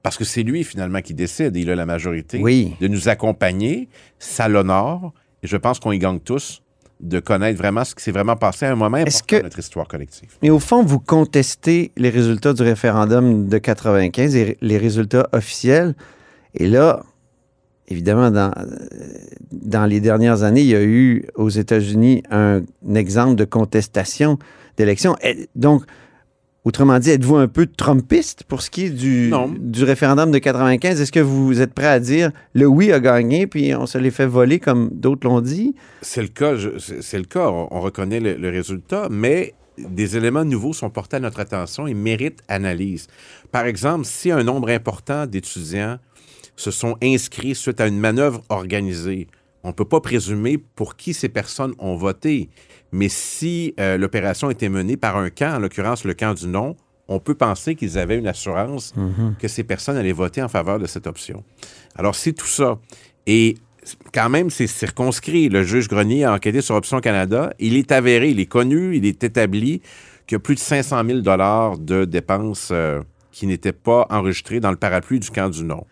parce 0.03 0.17
que 0.17 0.25
c'est 0.25 0.43
lui 0.43 0.65
finalement 0.65 1.01
qui 1.03 1.15
décide. 1.15 1.55
Il 1.57 1.71
a 1.71 1.77
la 1.77 1.87
majorité 1.87 2.41
Oui. 2.43 2.75
de 2.81 2.89
nous 2.89 3.09
accompagner. 3.09 3.89
Ça 4.19 4.49
l'honore. 4.49 5.13
Et 5.45 5.47
je 5.47 5.57
pense 5.57 5.79
qu'on 5.79 5.93
y 5.93 5.99
gagne 6.01 6.19
tous 6.19 6.63
de 7.01 7.21
connaître 7.21 7.59
vraiment 7.59 7.85
ce 7.85 7.95
qui 7.95 8.03
s'est 8.03 8.11
vraiment 8.13 8.37
passé 8.37 8.67
à 8.67 8.73
un 8.73 8.75
moment 8.75 8.97
important 8.97 9.25
que- 9.27 9.37
de 9.37 9.43
notre 9.43 9.59
histoire 9.59 9.87
collective. 9.87 10.31
Mais 10.43 10.51
au 10.51 10.59
fond, 10.59 10.83
vous 10.83 10.99
contestez 10.99 11.93
les 11.97 12.11
résultats 12.11 12.53
du 12.53 12.63
référendum 12.63 13.47
de 13.49 13.59
95 13.59 14.35
et 14.37 14.59
les 14.61 14.79
résultats 14.79 15.29
officiels. 15.33 15.95
Et 16.55 16.67
là, 16.67 17.03
évidemment, 17.89 18.31
dans, 18.31 18.51
dans 19.53 19.87
les 19.87 20.01
dernières 20.01 20.43
années, 20.43 20.63
il 20.63 20.69
y 20.69 20.75
a 20.75 20.83
eu 20.83 21.27
aux 21.37 21.51
États-Unis 21.51 22.23
un, 22.31 22.63
exemple 22.95 23.37
de 23.37 23.45
contestation 23.45 24.39
d'élection. 24.77 25.17
Donc, 25.55 25.83
autrement 26.69 26.99
dit, 26.99 27.11
êtes-vous 27.11 27.37
un 27.37 27.49
peu 27.49 27.67
trumpiste 27.67 28.45
pour 28.45 28.63
ce 28.63 28.71
qui 28.71 28.85
est 28.85 28.91
du, 28.91 29.29
Non. 29.31 29.53
du 29.59 29.85
référendum 29.85 30.31
de 30.31 30.39
95? 30.39 31.01
Est-ce 31.01 31.11
que 31.13 31.21
vous 31.21 31.61
êtes 31.61 31.73
prêt 31.75 31.87
à 31.87 31.99
dire 32.01 32.31
le 32.55 32.67
oui 32.67 32.93
a 32.93 33.01
gagné, 33.01 33.47
puis 33.47 33.75
on 33.75 33.87
se 33.87 33.99
les 33.99 34.11
fait 34.11 34.27
voler 34.27 34.59
comme 34.61 34.91
d'autres 34.93 35.27
l'ont 35.27 35.41
dit? 35.41 35.75
C'est 36.03 36.23
le 36.23 36.29
cas, 36.29 36.55
c'est 36.79 37.03
c'est 37.03 37.19
le 37.19 37.25
cas. 37.25 37.49
On, 37.49 37.69
on 37.71 37.81
reconnaît 37.81 38.21
le, 38.21 38.35
le 38.35 38.51
résultat, 38.51 39.09
mais 39.11 39.55
des 39.79 40.17
éléments 40.17 40.45
nouveaux 40.45 40.73
sont 40.73 40.91
portés 40.91 41.17
à 41.17 41.21
notre 41.21 41.41
attention 41.41 41.87
et 41.87 41.95
méritent 41.95 42.43
analyse. 42.49 43.07
Par 43.53 43.65
exemple, 43.67 44.05
si 44.05 44.31
un 44.31 44.43
nombre 44.45 44.69
important 44.71 45.27
d'étudiants 45.27 45.99
se 46.57 46.71
sont 46.71 46.97
inscrits 47.03 47.55
suite 47.55 47.81
à 47.81 47.87
une 47.87 47.99
manœuvre 47.99 48.43
organisée, 48.49 49.29
on 49.63 49.69
ne 49.69 49.73
peut 49.73 49.85
pas 49.85 50.01
présumer 50.01 50.59
pour 50.59 50.97
qui 50.97 51.15
ces 51.15 51.29
personnes 51.29 51.75
ont 51.79 51.97
voté. 51.97 52.49
Mais 52.93 53.09
si 53.09 53.75
euh, 53.79 53.97
l'opération 53.99 54.51
était 54.51 54.69
menée 54.69 54.97
par 54.97 55.17
un 55.17 55.31
camp, 55.31 55.57
en 55.57 55.59
l'occurrence 55.59 56.05
le 56.05 56.15
camp 56.15 56.35
du 56.35 56.47
non, 56.47 56.77
on 57.09 57.21
peut 57.21 57.35
penser 57.35 57.75
qu'ils 57.75 57.99
avaient 57.99 58.19
une 58.19 58.27
assurance 58.27 58.93
que 59.39 59.49
ces 59.49 59.65
personnes 59.65 59.97
allaient 59.97 60.13
voter 60.13 60.43
en 60.43 60.49
faveur 60.49 60.79
de 60.79 60.87
cette 60.87 61.07
option. 61.07 61.43
Alors, 61.97 62.15
c'est 62.15 62.35
tout 62.35 62.47
ça. 62.47 62.79
Et 63.27 63.57
quand 64.13 64.29
même, 64.29 64.51
c'est 64.51 64.67
circonscrit. 64.67 65.49
Le 65.49 65.63
juge 65.63 65.89
Grenier 65.89 66.25
a 66.25 66.35
enquêté 66.35 66.61
sur 66.61 66.75
Option 66.75 67.01
Canada. 67.01 67.53
Il 67.59 67.77
est 67.77 67.93
avéré, 67.93 68.31
il 68.31 68.41
est 68.41 68.47
connu, 68.47 68.95
il 68.97 69.07
est 69.07 69.25
établi 69.25 69.81
qu'il 70.27 70.35
y 70.35 70.37
a 70.37 70.41
plus 70.41 70.55
de 70.55 70.61
500 70.61 71.03
000 71.07 71.21
de 71.21 72.05
dépenses 72.05 72.69
euh, 72.73 73.01
qui 73.33 73.47
n'étaient 73.47 73.73
pas 73.73 74.07
enregistrées 74.11 74.61
dans 74.61 74.71
le 74.71 74.77
parapluie 74.77 75.21
du 75.21 75.31
camp 75.31 75.49
du 75.49 75.65
non. 75.65 75.87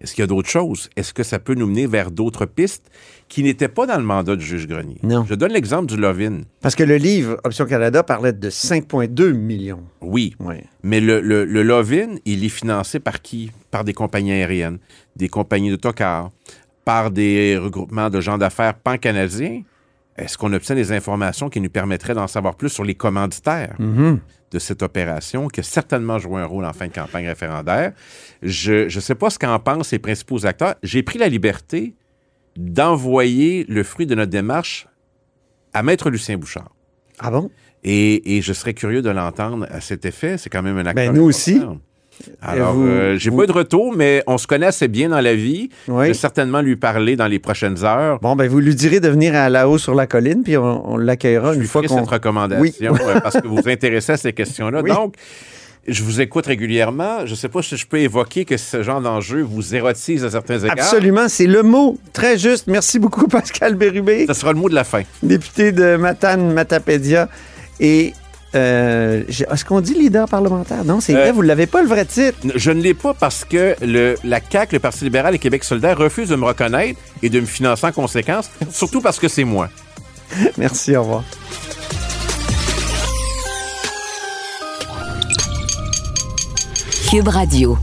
Est-ce 0.00 0.14
qu'il 0.14 0.22
y 0.22 0.24
a 0.24 0.26
d'autres 0.26 0.48
choses? 0.48 0.88
Est-ce 0.96 1.12
que 1.12 1.22
ça 1.22 1.38
peut 1.38 1.54
nous 1.54 1.66
mener 1.66 1.86
vers 1.86 2.10
d'autres 2.10 2.46
pistes 2.46 2.90
qui 3.28 3.42
n'étaient 3.42 3.68
pas 3.68 3.86
dans 3.86 3.98
le 3.98 4.04
mandat 4.04 4.34
du 4.34 4.44
juge 4.44 4.66
Grenier? 4.66 4.96
Non. 5.02 5.24
Je 5.28 5.34
donne 5.34 5.52
l'exemple 5.52 5.86
du 5.86 5.96
Lovin. 5.98 6.40
Parce 6.62 6.74
que 6.74 6.82
le 6.84 6.96
livre 6.96 7.38
Option 7.44 7.66
Canada 7.66 8.02
parlait 8.02 8.32
de 8.32 8.48
5,2 8.48 9.32
millions. 9.32 9.82
Oui, 10.00 10.34
Oui. 10.40 10.54
Mais 10.82 11.00
le, 11.00 11.20
le, 11.20 11.44
le 11.44 11.62
Lovin, 11.62 12.14
il 12.24 12.44
est 12.44 12.48
financé 12.48 12.98
par 12.98 13.20
qui? 13.20 13.50
Par 13.70 13.84
des 13.84 13.92
compagnies 13.92 14.32
aériennes, 14.32 14.78
des 15.16 15.28
compagnies 15.28 15.70
d'autocars, 15.70 16.30
par 16.84 17.10
des 17.10 17.58
regroupements 17.58 18.08
de 18.08 18.20
gens 18.22 18.38
d'affaires 18.38 18.74
pan-canadiens. 18.74 19.62
Est-ce 20.20 20.38
qu'on 20.38 20.52
obtient 20.52 20.74
des 20.74 20.92
informations 20.92 21.48
qui 21.48 21.60
nous 21.60 21.70
permettraient 21.70 22.14
d'en 22.14 22.26
savoir 22.26 22.54
plus 22.54 22.68
sur 22.68 22.84
les 22.84 22.94
commanditaires 22.94 23.76
de 23.78 24.58
cette 24.58 24.82
opération, 24.82 25.48
qui 25.48 25.60
a 25.60 25.62
certainement 25.62 26.18
joué 26.18 26.40
un 26.40 26.46
rôle 26.46 26.64
en 26.64 26.72
fin 26.72 26.88
de 26.88 26.92
campagne 26.92 27.26
référendaire? 27.26 27.92
Je 28.42 28.84
ne 28.84 29.00
sais 29.00 29.14
pas 29.14 29.30
ce 29.30 29.38
qu'en 29.38 29.58
pensent 29.58 29.92
les 29.92 29.98
principaux 29.98 30.46
acteurs. 30.46 30.74
J'ai 30.82 31.02
pris 31.02 31.18
la 31.18 31.28
liberté 31.28 31.94
d'envoyer 32.56 33.64
le 33.68 33.82
fruit 33.82 34.06
de 34.06 34.14
notre 34.14 34.30
démarche 34.30 34.88
à 35.72 35.82
Maître 35.82 36.10
Lucien 36.10 36.36
Bouchard. 36.36 36.74
Ah 37.18 37.30
bon? 37.30 37.50
Et, 37.84 38.36
et 38.36 38.42
je 38.42 38.52
serais 38.52 38.74
curieux 38.74 39.02
de 39.02 39.10
l'entendre 39.10 39.66
à 39.70 39.80
cet 39.80 40.04
effet. 40.04 40.36
C'est 40.36 40.50
quand 40.50 40.62
même 40.62 40.76
un 40.76 40.86
acteur. 40.86 41.12
Ben, 41.12 41.12
nous 41.12 41.22
aussi. 41.22 41.60
Alors, 42.42 42.74
euh, 42.78 43.16
j'ai 43.18 43.30
vous- 43.30 43.36
pas 43.38 43.46
de 43.46 43.52
retour, 43.52 43.94
mais 43.96 44.22
on 44.26 44.38
se 44.38 44.46
connaît 44.46 44.66
assez 44.66 44.88
bien 44.88 45.08
dans 45.10 45.20
la 45.20 45.34
vie. 45.34 45.68
Oui. 45.88 46.04
Je 46.04 46.08
vais 46.08 46.14
certainement 46.14 46.60
lui 46.60 46.76
parler 46.76 47.16
dans 47.16 47.26
les 47.26 47.38
prochaines 47.38 47.84
heures. 47.84 48.18
Bon, 48.20 48.36
ben 48.36 48.48
vous 48.48 48.60
lui 48.60 48.74
direz 48.74 49.00
de 49.00 49.08
venir 49.08 49.34
à 49.34 49.48
la 49.48 49.68
haut 49.68 49.78
sur 49.78 49.94
la 49.94 50.06
colline, 50.06 50.42
puis 50.42 50.56
on, 50.56 50.92
on 50.92 50.96
l'accueillera 50.96 51.54
une 51.54 51.64
fois 51.64 51.82
qu'on... 51.82 51.98
cette 51.98 52.08
recommandation 52.08 52.62
Oui. 52.92 53.00
euh, 53.06 53.20
parce 53.20 53.40
que 53.40 53.46
vous 53.46 53.56
vous 53.56 53.68
intéressez 53.68 54.12
à 54.12 54.16
ces 54.16 54.32
questions-là. 54.32 54.80
Oui. 54.84 54.90
Donc, 54.90 55.14
je 55.88 56.02
vous 56.02 56.20
écoute 56.20 56.46
régulièrement. 56.46 57.24
Je 57.26 57.34
sais 57.34 57.48
pas 57.48 57.62
si 57.62 57.76
je 57.76 57.86
peux 57.86 57.98
évoquer 57.98 58.44
que 58.44 58.56
ce 58.56 58.82
genre 58.82 59.00
d'enjeu 59.00 59.40
vous 59.42 59.74
érotise 59.74 60.24
à 60.24 60.30
certains 60.30 60.58
égards. 60.58 60.74
Absolument, 60.78 61.26
c'est 61.28 61.46
le 61.46 61.62
mot. 61.62 61.98
Très 62.12 62.38
juste. 62.38 62.66
Merci 62.66 62.98
beaucoup, 62.98 63.26
Pascal 63.28 63.74
Bérubé, 63.74 64.26
Ce 64.26 64.34
sera 64.34 64.52
le 64.52 64.58
mot 64.58 64.68
de 64.68 64.74
la 64.74 64.84
fin. 64.84 65.02
député 65.22 65.72
de 65.72 65.96
Matane 65.96 66.52
Matapédia. 66.52 67.28
Et 67.80 68.12
euh, 68.54 69.22
est-ce 69.28 69.64
qu'on 69.64 69.80
dit 69.80 69.94
leader 69.94 70.28
parlementaire? 70.28 70.84
Non, 70.84 71.00
c'est 71.00 71.14
Euh, 71.14 71.20
vrai, 71.20 71.32
vous 71.32 71.42
ne 71.42 71.46
l'avez 71.48 71.66
pas 71.66 71.82
le 71.82 71.88
vrai 71.88 72.04
titre. 72.04 72.38
Je 72.54 72.70
ne 72.70 72.80
l'ai 72.80 72.94
pas 72.94 73.14
parce 73.14 73.44
que 73.44 73.76
le, 73.80 74.16
la 74.24 74.40
CAQ, 74.40 74.74
le 74.74 74.78
Parti 74.80 75.04
libéral 75.04 75.34
et 75.34 75.38
Québec 75.38 75.62
solidaire 75.64 75.96
refusent 75.98 76.28
de 76.30 76.36
me 76.36 76.44
reconnaître 76.44 76.98
et 77.22 77.28
de 77.30 77.40
me 77.40 77.46
financer 77.46 77.86
en 77.86 77.92
conséquence, 77.92 78.50
surtout 78.70 79.00
parce 79.00 79.18
que 79.18 79.28
c'est 79.28 79.44
moi. 79.44 79.68
Merci, 80.58 80.96
au 80.96 81.02
revoir. 81.02 81.24
Cube 87.10 87.28
Radio. 87.28 87.76